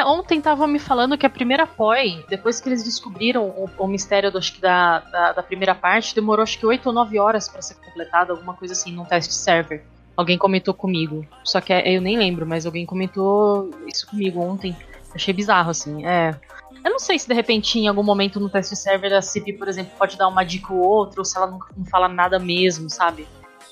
[0.04, 4.32] Ontem estavam me falando que a primeira POI, depois que eles descobriram o, o mistério
[4.32, 7.48] do, acho que da, da, da primeira parte, demorou acho que 8 ou 9 horas
[7.48, 9.84] pra ser completada, alguma coisa assim, num teste server.
[10.18, 11.26] Alguém comentou comigo.
[11.44, 14.76] Só que é- eu nem lembro, mas alguém comentou isso comigo ontem.
[15.14, 16.06] Achei bizarro, assim.
[16.06, 16.36] É.
[16.84, 19.68] Eu não sei se de repente em algum momento no teste server a CIP, por
[19.68, 22.90] exemplo, pode dar uma dica ou outra, ou se ela não, não fala nada mesmo,
[22.90, 23.28] sabe?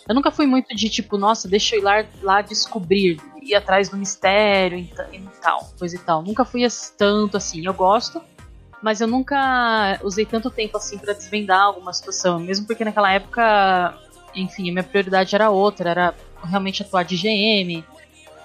[0.08, 3.90] Eu nunca fui muito de tipo, nossa, deixa eu ir lá, lá descobrir, ir atrás
[3.90, 6.22] do mistério e, e tal, coisa e tal.
[6.22, 6.62] Nunca fui
[6.98, 7.66] tanto assim.
[7.66, 8.22] Eu gosto,
[8.82, 12.40] mas eu nunca usei tanto tempo assim pra desvendar alguma situação.
[12.40, 13.98] Mesmo porque naquela época,
[14.36, 17.84] enfim, minha prioridade era outra, era realmente atuar de GM,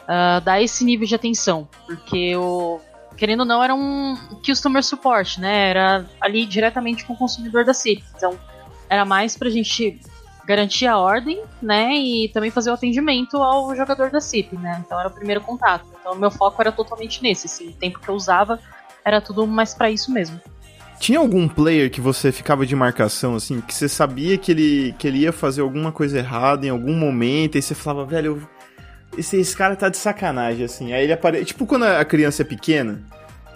[0.06, 1.68] ah, dar esse nível de atenção.
[1.86, 2.80] Porque eu,
[3.16, 5.70] querendo ou não, era um customer support, né?
[5.70, 8.04] Era ali diretamente com o consumidor da CIP.
[8.16, 8.38] Então,
[8.88, 10.00] era mais pra gente
[10.48, 11.92] garantir a ordem, né?
[11.92, 14.82] E também fazer o atendimento ao jogador da CIP, né?
[14.84, 15.84] Então era o primeiro contato.
[16.00, 17.46] Então, meu foco era totalmente nesse.
[17.46, 18.58] Assim, o tempo que eu usava
[19.04, 20.40] era tudo mais pra isso mesmo.
[20.98, 25.06] Tinha algum player que você ficava de marcação, assim, que você sabia que ele, que
[25.06, 28.48] ele ia fazer alguma coisa errada em algum momento, e você falava, velho,
[29.16, 30.94] esse, esse cara tá de sacanagem, assim.
[30.94, 31.44] Aí ele aparece.
[31.44, 33.02] Tipo quando a criança é pequena,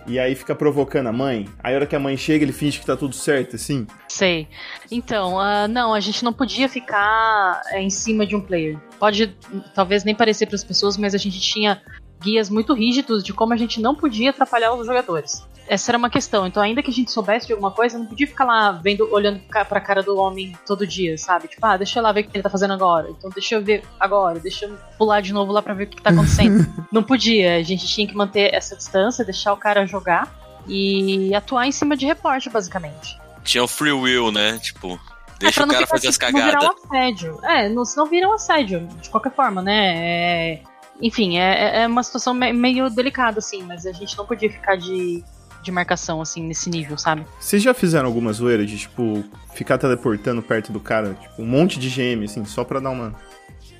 [0.07, 2.79] e aí fica provocando a mãe, aí a hora que a mãe chega, ele finge
[2.79, 3.87] que tá tudo certo, assim.
[4.09, 4.49] Sei.
[4.91, 8.79] Então, ah, não, a gente não podia ficar eh, em cima de um player.
[8.99, 9.35] Pode
[9.75, 11.81] talvez nem parecer para as pessoas, mas a gente tinha
[12.23, 15.45] guias muito rígidos de como a gente não podia atrapalhar os jogadores.
[15.69, 16.47] Essa era uma questão.
[16.47, 19.41] Então, ainda que a gente soubesse de alguma coisa, não podia ficar lá vendo, olhando
[19.49, 21.49] pra cara do homem todo dia, sabe?
[21.49, 23.09] Tipo, ah, deixa eu lá ver o que ele tá fazendo agora.
[23.11, 24.39] Então, deixa eu ver agora.
[24.41, 26.67] Deixa eu pular de novo lá pra ver o que, tá acontecendo.
[26.91, 27.57] não podia.
[27.57, 30.35] A gente tinha que manter essa distância, deixar o cara jogar
[30.67, 33.19] e atuar em cima de reporte, basicamente.
[33.45, 34.59] Tinha o free will, né?
[34.59, 34.99] Tipo, É,
[35.39, 36.77] deixa pra o não cara ficar fazer as assim, não virar cagadas.
[36.77, 37.41] um assédio.
[37.45, 39.95] É, não, senão vira um assédio, de qualquer forma, né?
[39.97, 40.63] É,
[41.03, 44.77] enfim, é, é uma situação me- meio delicada, assim, mas a gente não podia ficar
[44.77, 45.23] de,
[45.62, 47.27] de marcação, assim, nesse nível, sabe?
[47.41, 51.79] Vocês já fizeram alguma zoeira de, tipo, ficar teleportando perto do cara, tipo, um monte
[51.79, 53.15] de GM, assim, só pra dar uma,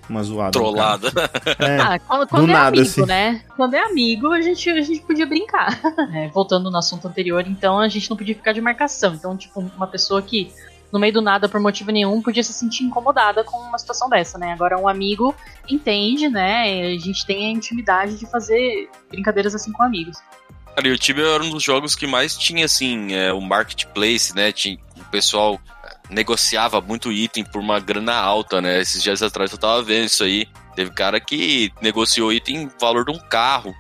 [0.09, 0.51] uma zoada?
[0.53, 1.09] Trollada.
[1.59, 1.77] É.
[1.81, 3.07] Ah, quando, quando é nada, amigo, assim.
[3.07, 3.43] né?
[3.57, 5.81] Quando é amigo, a gente, a gente podia brincar.
[6.15, 9.15] É, voltando no assunto anterior, então a gente não podia ficar de marcação.
[9.15, 10.53] Então, tipo, uma pessoa que,
[10.93, 14.37] no meio do nada, por motivo nenhum, podia se sentir incomodada com uma situação dessa,
[14.37, 14.53] né?
[14.53, 15.35] Agora, um amigo
[15.69, 16.93] entende, né?
[16.95, 20.19] A gente tem a intimidade de fazer brincadeiras assim com amigos.
[20.75, 24.35] Cara, e o Tibia era um dos jogos que mais tinha, assim, é, o marketplace,
[24.35, 24.53] né?
[24.53, 25.59] Tinha, o pessoal
[26.11, 28.81] negociava muito item por uma grana alta, né?
[28.81, 30.47] Esses dias atrás eu tava vendo isso aí.
[30.75, 33.75] Teve cara que negociou item valor de um carro.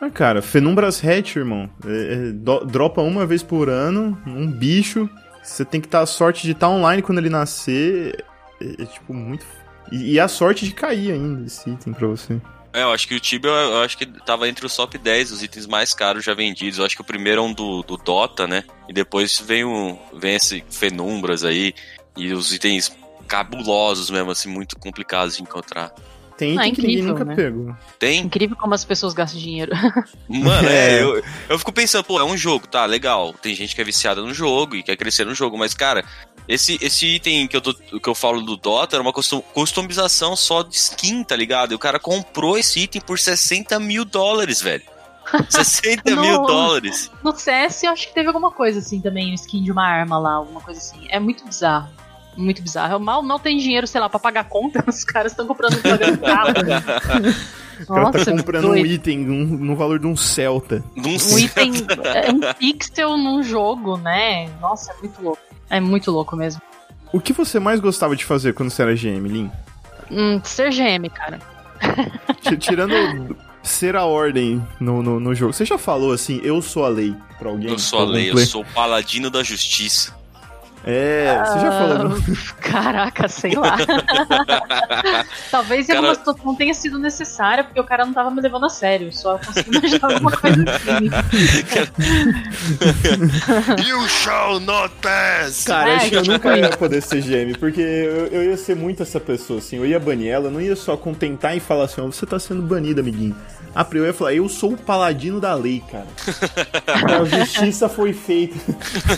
[0.00, 1.70] Ah, cara, Fenumbras Hatch, irmão.
[1.86, 5.08] É, é, dropa uma vez por ano, um bicho.
[5.44, 8.24] Você tem que estar a sorte de estar online quando ele nascer.
[8.60, 9.44] É, é, tipo, muito.
[9.92, 12.40] E, e a sorte de cair ainda esse item pra você.
[12.72, 15.42] É, eu acho que o Tibia, eu acho que tava entre os top 10 os
[15.42, 16.78] itens mais caros já vendidos.
[16.78, 18.64] Eu acho que o primeiro é um do, do Dota, né?
[18.88, 21.74] E depois vem, o, vem esse Fenumbras aí.
[22.16, 22.90] E os itens
[23.28, 25.92] cabulosos mesmo, assim, muito complicados de encontrar.
[26.36, 27.34] Tem Ah, item que ninguém incrível, nunca né?
[27.36, 27.76] pegou.
[27.98, 28.20] Tem?
[28.20, 29.72] Incrível como as pessoas gastam dinheiro.
[30.28, 30.96] Mano, É.
[30.98, 33.32] é, eu, eu fico pensando, pô, é um jogo, tá, legal.
[33.34, 36.04] Tem gente que é viciada no jogo e quer crescer no jogo, mas, cara,
[36.48, 40.34] esse, esse item que eu, tô, que eu falo do Dota era uma custom- customização
[40.34, 41.72] só de skin, tá ligado?
[41.72, 44.82] E o cara comprou esse item por 60 mil dólares, velho.
[45.48, 46.46] 60 mil Não.
[46.46, 47.10] dólares.
[47.22, 50.18] No CS, eu acho que teve alguma coisa assim também, um skin de uma arma
[50.18, 51.06] lá, alguma coisa assim.
[51.08, 51.88] É muito bizarro.
[52.36, 52.94] Muito bizarro.
[52.94, 55.80] Eu mal, mal tem dinheiro, sei lá, pra pagar conta, os caras estão comprando um
[55.82, 56.52] programa carro.
[57.74, 60.80] O cara tá Nossa, comprando um item um- no valor de um Celta.
[60.96, 61.72] Um item,
[62.04, 64.48] é um pixel num jogo, né?
[64.60, 65.42] Nossa, é muito louco.
[65.68, 66.62] É muito louco mesmo.
[67.12, 69.50] O que você mais gostava de fazer quando você era GM, Lin?
[70.08, 71.40] Hum, ser GM, cara.
[72.42, 75.52] Ti- Tirando ser a ordem no, no, no jogo.
[75.52, 77.70] Você já falou assim, eu sou a lei pra alguém?
[77.70, 80.14] Eu sou a lei, eu sou o paladino da justiça.
[80.86, 82.08] É, você já falou.
[82.10, 82.20] não?
[82.60, 83.76] Caraca, sei lá.
[85.50, 88.66] Talvez em Cara- alguma situação tenha sido necessária, porque o cara não tava me levando
[88.66, 89.10] a sério.
[89.12, 91.10] Só consegui imaginar alguma coisa assim.
[93.88, 95.64] you shall not pass!
[95.64, 98.76] Cara, É, acho que eu nunca ia poder ser GM, porque eu, eu ia ser
[98.76, 99.76] muito essa pessoa, assim.
[99.76, 102.62] Eu ia banir ela, não ia só contentar e falar assim, ó, você tá sendo
[102.62, 103.34] banido, amiguinho.
[103.76, 106.06] Ah, eu ia falar, eu sou o paladino da lei, cara.
[107.20, 108.54] a justiça foi feita.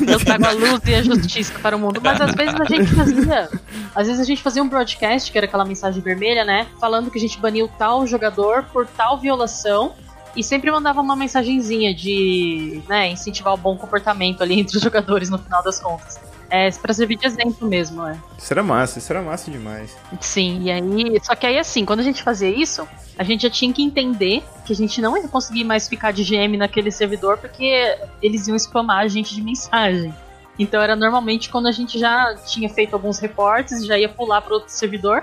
[0.07, 2.01] Eu trago a luz e a justiça para o mundo.
[2.03, 3.49] Mas às vezes a gente fazia.
[3.95, 6.67] Às vezes a gente fazia um broadcast, que era aquela mensagem vermelha, né?
[6.81, 9.95] Falando que a gente baniu tal jogador por tal violação.
[10.35, 15.31] E sempre mandava uma mensagenzinha de né, incentivar o bom comportamento ali entre os jogadores
[15.31, 16.21] no final das contas.
[16.49, 18.17] É, pra servir de exemplo mesmo, é.
[18.39, 19.97] Isso era massa, isso era massa demais.
[20.21, 21.21] Sim, e aí.
[21.23, 22.87] Só que aí assim, quando a gente fazia isso,
[23.19, 26.23] a gente já tinha que entender que a gente não ia conseguir mais ficar de
[26.23, 30.15] GM naquele servidor porque eles iam spamar a gente de mensagem.
[30.59, 34.41] Então era normalmente quando a gente já tinha feito alguns reportes e já ia pular
[34.41, 35.23] para outro servidor,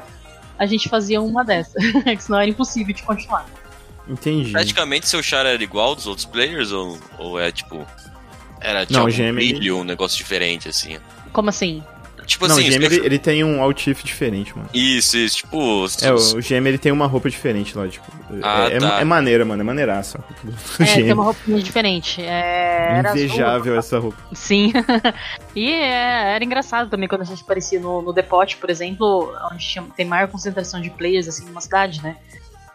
[0.58, 1.74] a gente fazia uma dessa.
[1.80, 3.46] que senão era impossível de continuar.
[4.08, 4.52] Entendi.
[4.52, 7.86] Praticamente seu char era igual dos outros players ou, ou é tipo.
[8.60, 10.98] Era de Não, o algum GM, ele- brilho, um negócio diferente, assim.
[11.32, 11.84] Como assim?
[12.26, 14.70] Tipo não, assim, o GM ele, ele tem um outfit diferente, mano.
[14.74, 15.86] isso, isso, tipo.
[16.02, 18.06] É, o, o GM ele tem uma roupa diferente lá, tipo.
[18.42, 19.00] Ah, é, é- tá.
[19.02, 20.24] é maneira, mano, é maneiraça.
[20.80, 20.94] É, GM.
[21.04, 22.22] tem uma roupinha diferente.
[22.22, 23.24] É, era azul.
[23.24, 24.18] Invejável essa roupa.
[24.34, 24.72] Sim.
[25.56, 29.66] e é, era engraçado também quando a gente aparecia no, no Depot, por exemplo, onde
[29.68, 32.16] tinha- tem maior concentração de players assim numa cidade, né?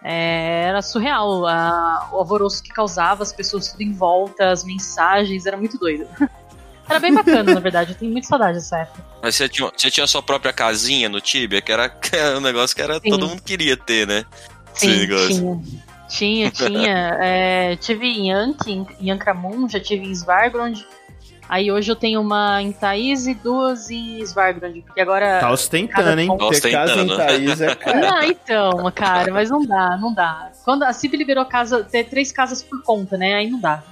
[0.03, 5.45] É, era surreal a- o alvoroço que causava, as pessoas tudo em volta, as mensagens,
[5.45, 6.07] era muito doido.
[6.89, 9.05] Era bem bacana, na verdade, eu tenho muita saudade dessa época.
[9.23, 12.39] Mas você tinha, você tinha a sua própria casinha no Tibia, que era, que era
[12.39, 13.11] um negócio que era, Sim.
[13.11, 14.25] todo mundo queria ter, né?
[14.75, 15.61] Sim, tinha.
[16.09, 17.19] Tinha, tinha.
[17.21, 20.85] É, tive em Anki, em, em Ankramun, já tive em Svargrond.
[21.49, 24.83] Aí hoje eu tenho uma em Thaís e duas em Svargrond.
[24.83, 25.41] Porque agora.
[25.41, 26.29] Tá ostentando, hein?
[26.29, 27.17] Tá Ter casa em ostentando.
[27.17, 28.01] Thaís é caro.
[28.01, 30.51] Não, então, cara, mas não dá, não dá.
[30.65, 33.35] Quando a CIB liberou casa, ter três casas por conta, né?
[33.35, 33.83] Aí não dá.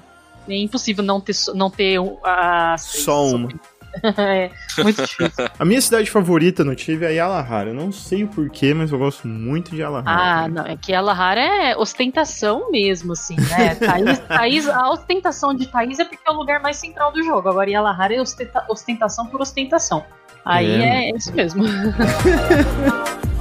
[0.48, 2.80] É impossível não ter, não ter três.
[3.04, 3.48] Só uma.
[4.04, 4.50] é
[4.82, 5.46] muito difícil.
[5.59, 7.70] A minha cidade favorita no Tive é Yalahara.
[7.70, 10.11] Eu não sei o porquê, mas eu gosto muito de Yalahara.
[10.44, 13.74] Ah, não, é que a Lahara é ostentação mesmo, assim, né?
[13.80, 17.48] Thaís, Thaís- a ostentação de Thaís é porque é o lugar mais central do jogo.
[17.48, 20.04] Agora, a Lahara é ostenta- ostentação por ostentação.
[20.44, 21.11] Aí É.
[21.11, 21.64] é, isso mesmo.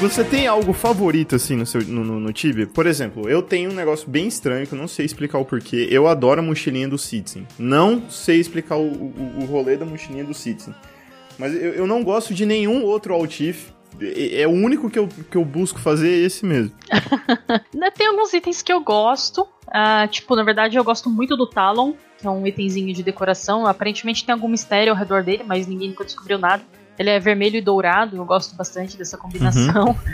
[0.00, 2.66] Você tem algo favorito, assim, no, seu, no, no, no Tibia?
[2.66, 5.88] Por exemplo, eu tenho um negócio bem estranho que eu não sei explicar o porquê.
[5.90, 7.46] Eu adoro a mochilinha do Citizen.
[7.58, 10.74] Não sei explicar o, o, o rolê da mochilinha do Citizen.
[11.38, 13.72] Mas eu, eu não gosto de nenhum outro Altif.
[14.00, 16.72] É, é o único que eu, que eu busco fazer é esse mesmo.
[17.94, 19.46] Tem alguns itens que eu gosto.
[19.70, 23.66] ah, tipo, na verdade, eu gosto muito do Talon, que é um itemzinho de decoração.
[23.66, 26.62] Aparentemente tem algum mistério ao redor dele, mas ninguém nunca descobriu nada.
[27.00, 29.96] Ele é vermelho e dourado, eu gosto bastante dessa combinação.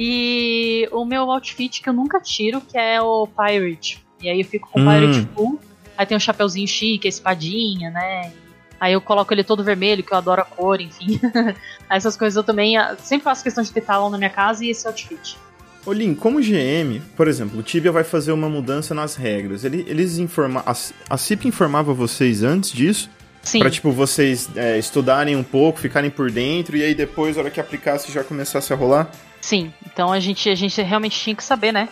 [0.00, 4.04] E o meu outfit que eu nunca tiro, que é o Pirate.
[4.22, 4.86] E aí eu fico com o Hum.
[5.00, 5.60] Pirate Full.
[5.96, 8.32] Aí tem um chapeuzinho chique, a espadinha, né?
[8.78, 11.18] Aí eu coloco ele todo vermelho, que eu adoro a cor, enfim.
[11.90, 14.70] Essas coisas eu também ah, sempre faço questão de ter talon na minha casa e
[14.70, 15.36] esse outfit.
[15.84, 19.64] Ô Lin, como GM, por exemplo, o Tibia vai fazer uma mudança nas regras.
[19.64, 20.76] Ele- eles informa a,
[21.10, 23.10] a CIP informava vocês antes disso?
[23.42, 23.60] Sim.
[23.60, 27.50] Pra, tipo, vocês é, estudarem um pouco, ficarem por dentro, e aí depois, na hora
[27.50, 29.10] que aplicasse, já começasse a rolar?
[29.40, 31.88] Sim, então a gente, a gente realmente tinha que saber, né?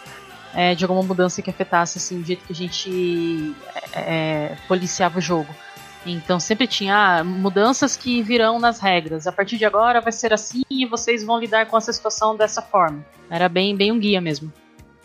[0.57, 3.55] é, de alguma mudança que afetasse assim, o jeito que a gente
[3.93, 5.55] é, policiava o jogo.
[6.07, 9.27] Então sempre tinha ah, mudanças que virão nas regras.
[9.27, 12.63] A partir de agora vai ser assim e vocês vão lidar com essa situação dessa
[12.63, 13.05] forma.
[13.29, 14.51] Era bem, bem um guia mesmo.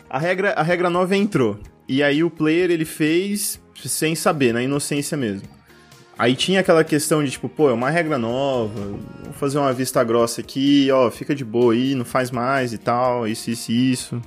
[0.08, 1.58] A regra, a regra nova entrou.
[1.86, 5.48] E aí o player ele fez sem saber, na inocência mesmo.
[6.18, 8.80] Aí tinha aquela questão de tipo, pô, é uma regra nova,
[9.24, 12.78] vou fazer uma vista grossa aqui, ó, fica de boa aí, não faz mais e
[12.78, 14.22] tal, isso, isso, isso.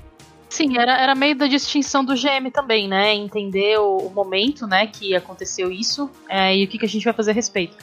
[0.49, 3.13] Sim, era, era meio da distinção do GM também, né?
[3.13, 7.03] Entender o, o momento, né, que aconteceu isso é, e o que, que a gente
[7.03, 7.75] vai fazer a respeito.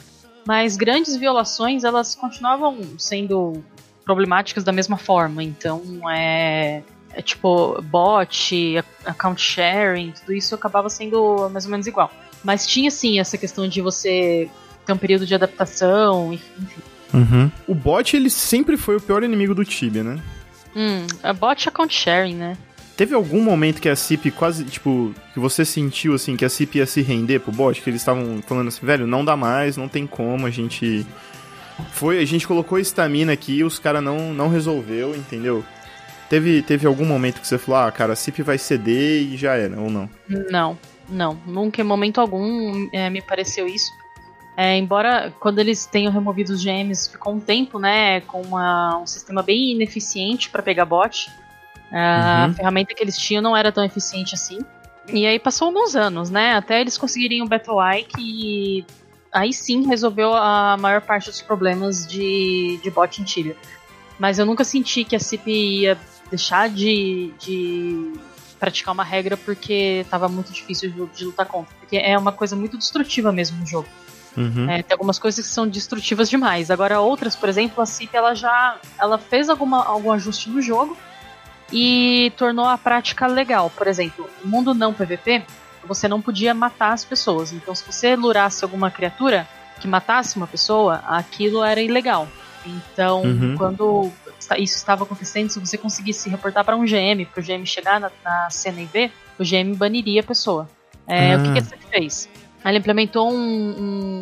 [0.45, 3.63] Mas grandes violações, elas continuavam sendo
[4.03, 5.43] problemáticas da mesma forma.
[5.43, 12.11] Então, é, é tipo bot, account sharing, tudo isso acabava sendo mais ou menos igual.
[12.43, 14.49] Mas tinha sim essa questão de você
[14.85, 16.67] ter um período de adaptação, enfim.
[17.13, 17.51] Uhum.
[17.67, 20.19] O bot, ele sempre foi o pior inimigo do Tibia, né?
[20.75, 22.57] Hum, a bot account sharing, né?
[22.97, 26.77] Teve algum momento que a CIP quase, tipo, que você sentiu, assim, que a CIP
[26.77, 27.81] ia se render pro bot?
[27.81, 31.05] Que eles estavam falando assim, velho, não dá mais, não tem como, a gente...
[31.91, 35.63] Foi, a gente colocou estamina aqui, os caras não, não resolveu, entendeu?
[36.29, 39.55] Teve, teve algum momento que você falou, ah, cara, a CIP vai ceder e já
[39.55, 40.07] era, ou não?
[40.51, 40.77] Não,
[41.09, 41.37] não.
[41.45, 43.91] Nunca em momento algum é, me pareceu isso.
[44.55, 49.07] É, embora quando eles tenham removido os GMs, ficou um tempo, né, com uma- um
[49.07, 51.31] sistema bem ineficiente para pegar bot.
[51.91, 52.53] A Uhum.
[52.53, 54.59] ferramenta que eles tinham não era tão eficiente assim.
[55.11, 58.85] E aí passou alguns anos, né, até eles conseguirem o Battle Eye que
[59.31, 63.57] aí sim resolveu a maior parte dos problemas de, de bot em Tibia.
[64.19, 65.97] Mas eu nunca senti que a CIP ia
[66.29, 68.13] deixar de, de
[68.59, 71.73] praticar uma regra porque tava muito difícil de, de lutar contra.
[71.79, 73.87] Porque é uma coisa muito destrutiva mesmo no jogo.
[74.35, 74.69] Uhum.
[74.69, 76.71] É, tem algumas coisas que são destrutivas demais.
[76.71, 80.97] Agora outras, por exemplo, a CIP ela já ela fez alguma, algum ajuste no jogo
[81.71, 83.69] e tornou a prática legal.
[83.69, 85.43] Por exemplo, no mundo não PVP,
[85.85, 87.51] você não podia matar as pessoas.
[87.51, 89.47] Então, se você lurasse alguma criatura
[89.79, 92.27] que matasse uma pessoa, aquilo era ilegal.
[92.65, 93.55] Então, Uhum.
[93.57, 94.11] quando
[94.57, 98.11] isso estava acontecendo, se você conseguisse reportar para um GM, para o GM chegar na,
[98.23, 100.69] na cena e ver, o GM baniria a pessoa.
[101.07, 101.53] É, O que, Ah.
[101.53, 102.29] que a CIP fez?
[102.63, 104.21] Ela implementou um,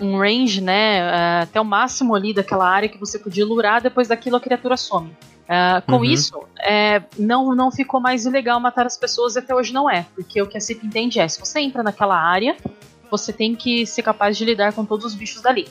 [0.00, 1.02] um- um range, né?
[1.02, 4.76] ah, até o máximo ali daquela área que você podia lurar, depois daquilo a criatura
[4.76, 5.10] some.
[5.48, 6.04] Ah, com Uhum.
[6.04, 10.06] isso, é, não, não ficou mais ilegal matar as pessoas e até hoje não é.
[10.14, 12.56] Porque o que a CIP entende é, se você entra naquela área,
[13.10, 15.66] você tem que ser capaz de lidar com todos os bichos dali.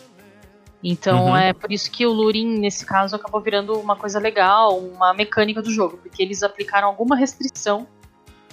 [0.83, 1.35] Então Uhum.
[1.37, 5.61] é por isso que o luring, nesse caso, acabou virando uma coisa legal, uma mecânica
[5.61, 7.85] do jogo, porque eles aplicaram alguma restrição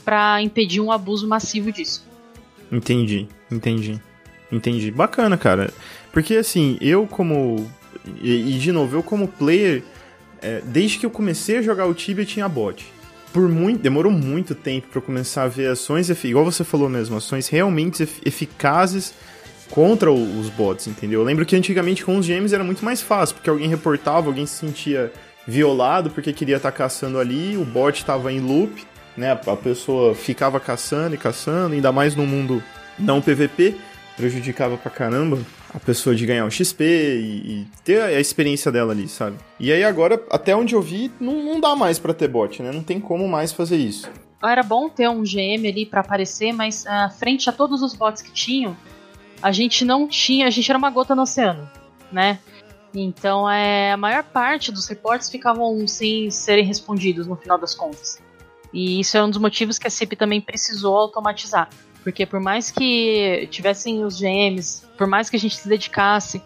[0.04, 2.04] pra impedir um abuso massivo disso.
[2.70, 4.00] Entendi, entendi.
[4.50, 4.90] Entendi.
[4.90, 5.72] Bacana, cara.
[6.12, 7.68] Porque assim, eu como.
[8.22, 9.82] E, de novo, eu como player,
[10.40, 12.86] é, desde que eu comecei a jogar o Tibia tinha bot.
[13.32, 13.80] Por muito.
[13.82, 18.02] Demorou muito tempo pra eu começar a ver ações, igual você falou mesmo, ações realmente
[18.04, 19.12] ef- eficazes
[19.70, 21.20] contra os bots, entendeu?
[21.20, 24.46] Eu lembro que antigamente com os GMs era muito mais fácil, porque alguém reportava, alguém
[24.46, 25.12] se sentia
[25.46, 28.84] violado porque queria estar caçando ali, o bot estava em loop,
[29.16, 29.32] né?
[29.32, 32.62] A pessoa ficava caçando e caçando, ainda mais no mundo
[32.98, 33.76] não PVP,
[34.16, 35.38] prejudicava pra caramba
[35.72, 39.36] a pessoa de ganhar o XP e, e ter a experiência dela ali, sabe?
[39.60, 42.72] E aí agora, até onde eu vi, não, não dá mais pra ter bot, né?
[42.72, 44.10] Não tem como mais fazer isso.
[44.42, 48.22] Era bom ter um GM ali pra aparecer, mas ah, frente a todos os bots
[48.22, 48.76] que tinham,
[49.42, 51.70] a gente não tinha, a gente era uma gota no oceano,
[52.10, 52.38] né?
[52.94, 58.20] Então é, a maior parte dos reportes ficavam sem serem respondidos no final das contas.
[58.72, 61.68] E isso é um dos motivos que a CIP também precisou automatizar.
[62.02, 66.40] Porque por mais que tivessem os GMs, por mais que a gente se dedicasse,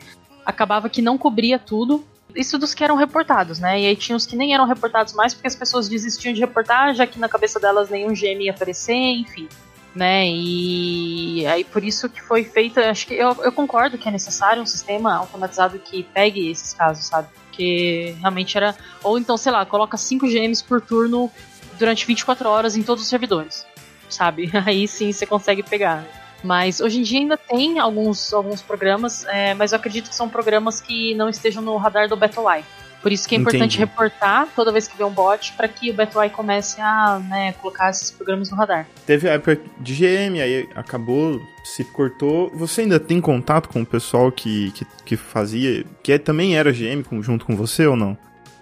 [0.45, 2.05] acabava que não cobria tudo.
[2.35, 3.81] Isso dos que eram reportados, né?
[3.81, 6.95] E aí tinha os que nem eram reportados mais porque as pessoas desistiam de reportar,
[6.95, 9.49] já que na cabeça delas nenhum GM ia aparecer, enfim.
[9.95, 10.25] Né?
[10.29, 12.89] E aí por isso que foi feita.
[12.91, 17.07] Acho que eu, eu concordo que é necessário um sistema automatizado que pegue esses casos,
[17.07, 17.29] sabe?
[17.47, 18.77] Porque realmente era.
[19.03, 21.31] Ou então, sei lá, coloca 5 GMs por turno
[21.79, 23.67] durante 24 horas em todos os servidores,
[24.09, 24.51] sabe?
[24.65, 26.07] Aí sim você consegue pegar.
[26.43, 30.29] Mas hoje em dia ainda tem alguns, alguns programas, é, mas eu acredito que são
[30.29, 32.65] programas que não estejam no radar do BattleEye.
[33.03, 33.79] Por isso que é importante Entendi.
[33.79, 37.91] reportar toda vez que vê um bot para que o BattleEye comece a né, colocar
[37.91, 38.87] esses programas no radar.
[39.07, 42.51] Teve a época de GM, aí acabou, se cortou.
[42.55, 46.73] Você ainda tem contato com o pessoal que, que, que fazia, que é- também era
[46.73, 48.17] GM junto com você ou não?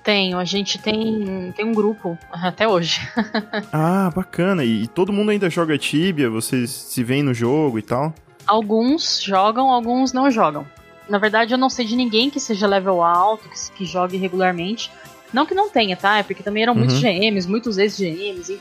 [0.04, 3.00] Tenho, a gente tem, tem um grupo até hoje.
[3.72, 4.64] Ah, bacana.
[4.64, 8.14] E, e todo mundo ainda joga Tibia, vocês se veem no jogo e tal?
[8.46, 10.66] Alguns jogam, alguns não jogam.
[11.08, 14.90] Na verdade, eu não sei de ninguém que seja level alto, que, que jogue regularmente.
[15.32, 16.18] Não que não tenha, tá?
[16.18, 17.02] É porque também eram muitos Uhum.
[17.02, 18.60] GMs, muitos ex-GMs, enfim.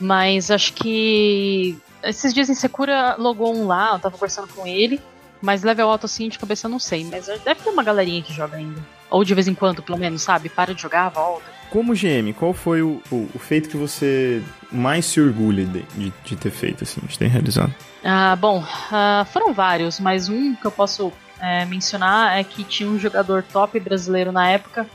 [0.00, 1.76] Mas acho que.
[2.02, 5.00] Esses dias em Secura logou um lá, eu tava conversando com ele.
[5.40, 7.04] Mas level alto assim, de cabeça eu não sei.
[7.04, 8.80] Mas deve ter uma galerinha que joga ainda.
[9.10, 10.48] Ou de vez em quando, pelo menos, sabe?
[10.48, 11.44] Para de jogar, volta.
[11.70, 14.42] Como GM, qual foi o, o, o feito que você
[14.72, 17.72] mais se orgulha de, de, de ter feito, assim, de ter realizado?
[18.02, 22.88] Ah, bom, ah, foram vários, mas um que eu posso é, mencionar é que tinha
[22.88, 24.88] um jogador top brasileiro na época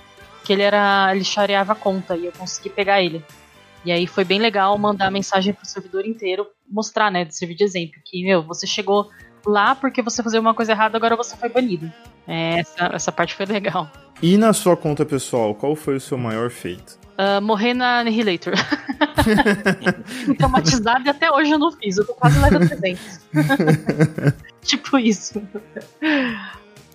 [0.44, 1.10] que ele era.
[1.14, 3.24] ele chareava a conta e eu consegui pegar ele.
[3.86, 7.66] E aí foi bem legal mandar mensagem pro servidor inteiro, mostrar, né, de servir de
[7.66, 9.10] exemplo, que, meu, você chegou
[9.46, 11.92] lá porque você fazia uma coisa errada, agora você foi banido.
[12.28, 13.90] É, essa, essa parte foi legal.
[14.22, 16.98] E na sua conta pessoal, qual foi o seu maior feito?
[17.18, 18.54] Ah, morrer na Annihilator.
[20.38, 23.20] Traumatizado e até hoje eu não fiz, eu tô quase level 300.
[24.64, 25.42] tipo isso.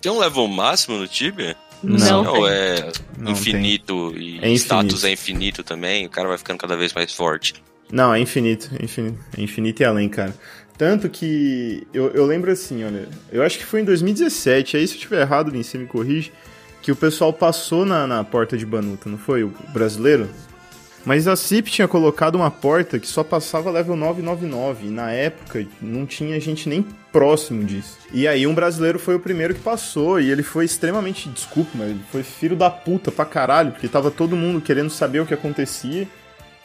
[0.01, 1.55] Tem um level máximo no Tibia?
[1.81, 2.47] Não, Ou tem.
[2.49, 4.57] é Não infinito e É infinito.
[4.57, 6.05] status é infinito também?
[6.05, 7.53] O cara vai ficando cada vez mais forte.
[7.91, 10.33] Não, é infinito, é infinito, é infinito e além, cara.
[10.79, 14.95] Tanto que eu, eu lembro assim, olha, eu acho que foi em 2017, aí se
[14.95, 16.31] eu tiver errado, Lin, você me corrige,
[16.81, 19.43] que o pessoal passou na, na porta de Banuta, não foi?
[19.43, 20.29] O brasileiro?
[21.05, 25.67] Mas a CIP tinha colocado uma porta que só passava level 999, e na época
[25.81, 27.97] não tinha gente nem próximo disso.
[28.13, 31.89] E aí um brasileiro foi o primeiro que passou, e ele foi extremamente, desculpa, mas
[31.89, 35.33] ele foi filho da puta pra caralho, porque tava todo mundo querendo saber o que
[35.33, 36.07] acontecia.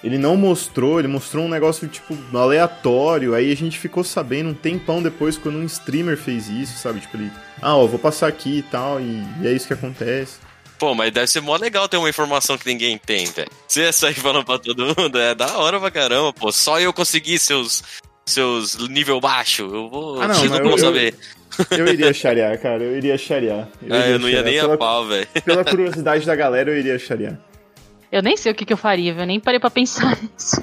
[0.05, 3.35] Ele não mostrou, ele mostrou um negócio, tipo, aleatório.
[3.35, 7.01] Aí a gente ficou sabendo um tempão depois quando um streamer fez isso, sabe?
[7.01, 7.31] Tipo, ele,
[7.63, 10.37] ah, ó, vou passar aqui e tal, e, e é isso que acontece.
[10.79, 13.49] Pô, mas deve ser mó legal ter uma informação que ninguém tem, velho.
[13.67, 16.53] Você sair falando pra todo mundo, é da hora pra caramba, pô.
[16.53, 17.83] Só eu consegui seus,
[18.27, 19.63] seus nível baixo.
[19.63, 20.21] Eu vou.
[20.21, 21.15] Ah, não, vocês não mas vão eu- saber.
[21.71, 23.69] Eu iria charear, cara, eu iria charear.
[23.89, 24.45] Ah, eu não ia charear.
[24.45, 25.27] nem a pela, pau, velho.
[25.45, 27.39] pela curiosidade da galera, eu iria charear.
[28.13, 29.13] Eu nem sei o que, que eu faria?
[29.13, 30.57] Eu nem parei pra pensar nisso.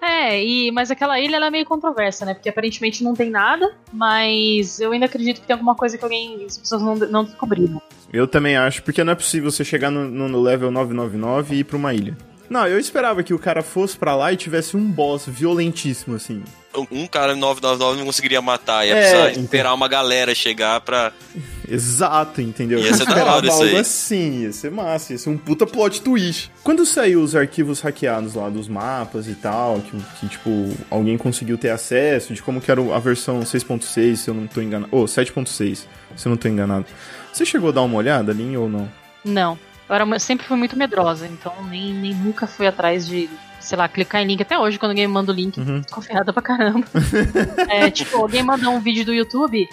[0.00, 2.34] é, e, mas aquela ilha ela é meio controversa, né?
[2.34, 6.44] Porque aparentemente não tem nada, mas eu ainda acredito que tem alguma coisa que alguém,
[6.46, 7.80] as pessoas não, não descobriram.
[8.12, 11.58] Eu também acho, porque não é possível você chegar no, no- no level 999 e
[11.60, 12.16] ir pra uma ilha.
[12.48, 16.42] Não, eu esperava que o cara fosse pra lá e tivesse um boss violentíssimo, assim.
[16.90, 19.42] Um cara 999 não conseguiria matar, ia É, precisar então.
[19.44, 21.12] esperar uma galera chegar pra.
[21.70, 22.78] Exato, entendeu?
[22.78, 23.76] Ia ser Eu da esperava algo aí.
[23.76, 26.50] assim, ia ser massa, ia ser um puta plot twist.
[26.62, 31.58] Quando saiu os arquivos hackeados lá dos mapas e tal, que, que, tipo, alguém conseguiu
[31.58, 34.88] ter acesso de como que era a versão 6.6, se eu não tô enganado.
[34.92, 35.84] Ou 7.6,
[36.16, 36.86] se eu não tô enganado.
[37.32, 38.88] Você chegou a dar uma olhada ali ou não?
[39.24, 39.58] Não.
[39.88, 43.28] Eu era, mu- sempre fui muito medrosa, então nem, nem nunca fui atrás de,
[43.60, 44.42] sei lá, clicar em link.
[44.42, 45.80] Até hoje, quando alguém me manda o link, Uhum.
[45.80, 46.86] desconfiada pra caramba.
[47.70, 49.66] é, tipo, alguém manda um vídeo do YouTube,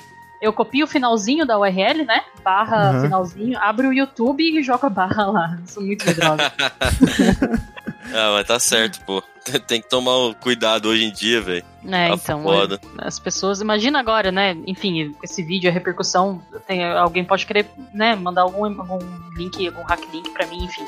[0.46, 2.22] eu copio o finalzinho da URL, né?
[2.44, 3.02] Barra Uhum.
[3.02, 5.58] finalzinho, abro o YouTube e jogo a barra lá.
[5.66, 6.52] Sou muito medrosa.
[8.14, 9.22] Ah, mas tá certo, pô.
[9.68, 11.66] Tem que tomar um cuidado hoje em dia, velho.
[11.88, 12.80] É, Tá então, foda.
[13.02, 14.56] é, as pessoas, imagina agora, né?
[14.68, 19.00] Enfim, esse vídeo, a repercussão, tem, alguém pode querer, né, mandar algum, algum
[19.36, 20.86] link, algum hack link pra mim, enfim.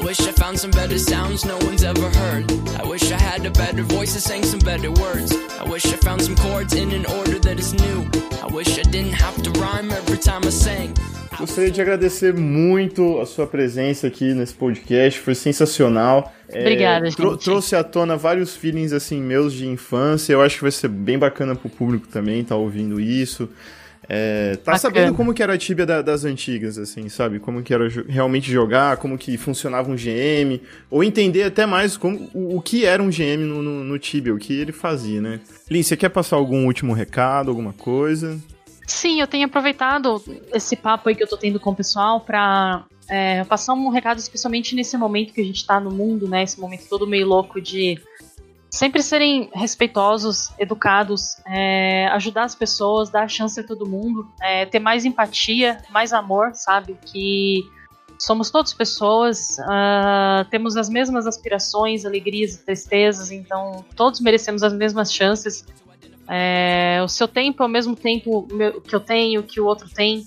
[0.00, 2.50] I wish I found some better sounds no one's ever heard.
[2.80, 5.30] I wish I had a better voice that sang some better words.
[5.60, 8.08] I wish I found some chords in an order that is new.
[8.42, 10.94] I wish I didn't have to rhyme every time I sang.
[11.38, 16.32] Gostaria de agradecer muito a sua presença aqui nesse podcast, foi sensacional.
[16.48, 17.44] É, Obrigada, trou- gente.
[17.44, 20.32] trouxe à tona vários feelings assim meus de infância.
[20.32, 23.48] Eu acho que vai ser bem bacana pro público também tá ouvindo isso.
[24.12, 24.78] É, tá Bacana.
[24.78, 27.38] sabendo como que era a Tibia da- das antigas, assim, sabe?
[27.38, 32.28] Como que era realmente jogar, como que funcionava um GM, ou entender até mais como,
[32.34, 35.38] o, o que era um GM no, no, no Tibia, o que ele fazia, né?
[35.70, 38.36] Lin, você quer passar algum último recado, alguma coisa?
[38.84, 40.20] Sim, eu tenho aproveitado
[40.52, 44.18] esse papo aí que eu tô tendo com o pessoal pra é, passar um recado,
[44.18, 46.42] especialmente nesse momento que a gente tá no mundo, né?
[46.42, 47.96] Esse momento todo meio louco de
[48.70, 54.78] sempre serem respeitosos, educados, é, ajudar as pessoas, dar chance a todo mundo, é, ter
[54.78, 56.96] mais empatia, mais amor, sabe?
[57.04, 57.64] Que
[58.18, 64.72] somos todos pessoas, ah, temos as mesmas aspirações, alegrias e tristezas, então todos merecemos as
[64.72, 65.64] mesmas chances.
[66.28, 68.46] É, o seu tempo é o mesmo tempo
[68.86, 70.24] que eu tenho, que o outro tem.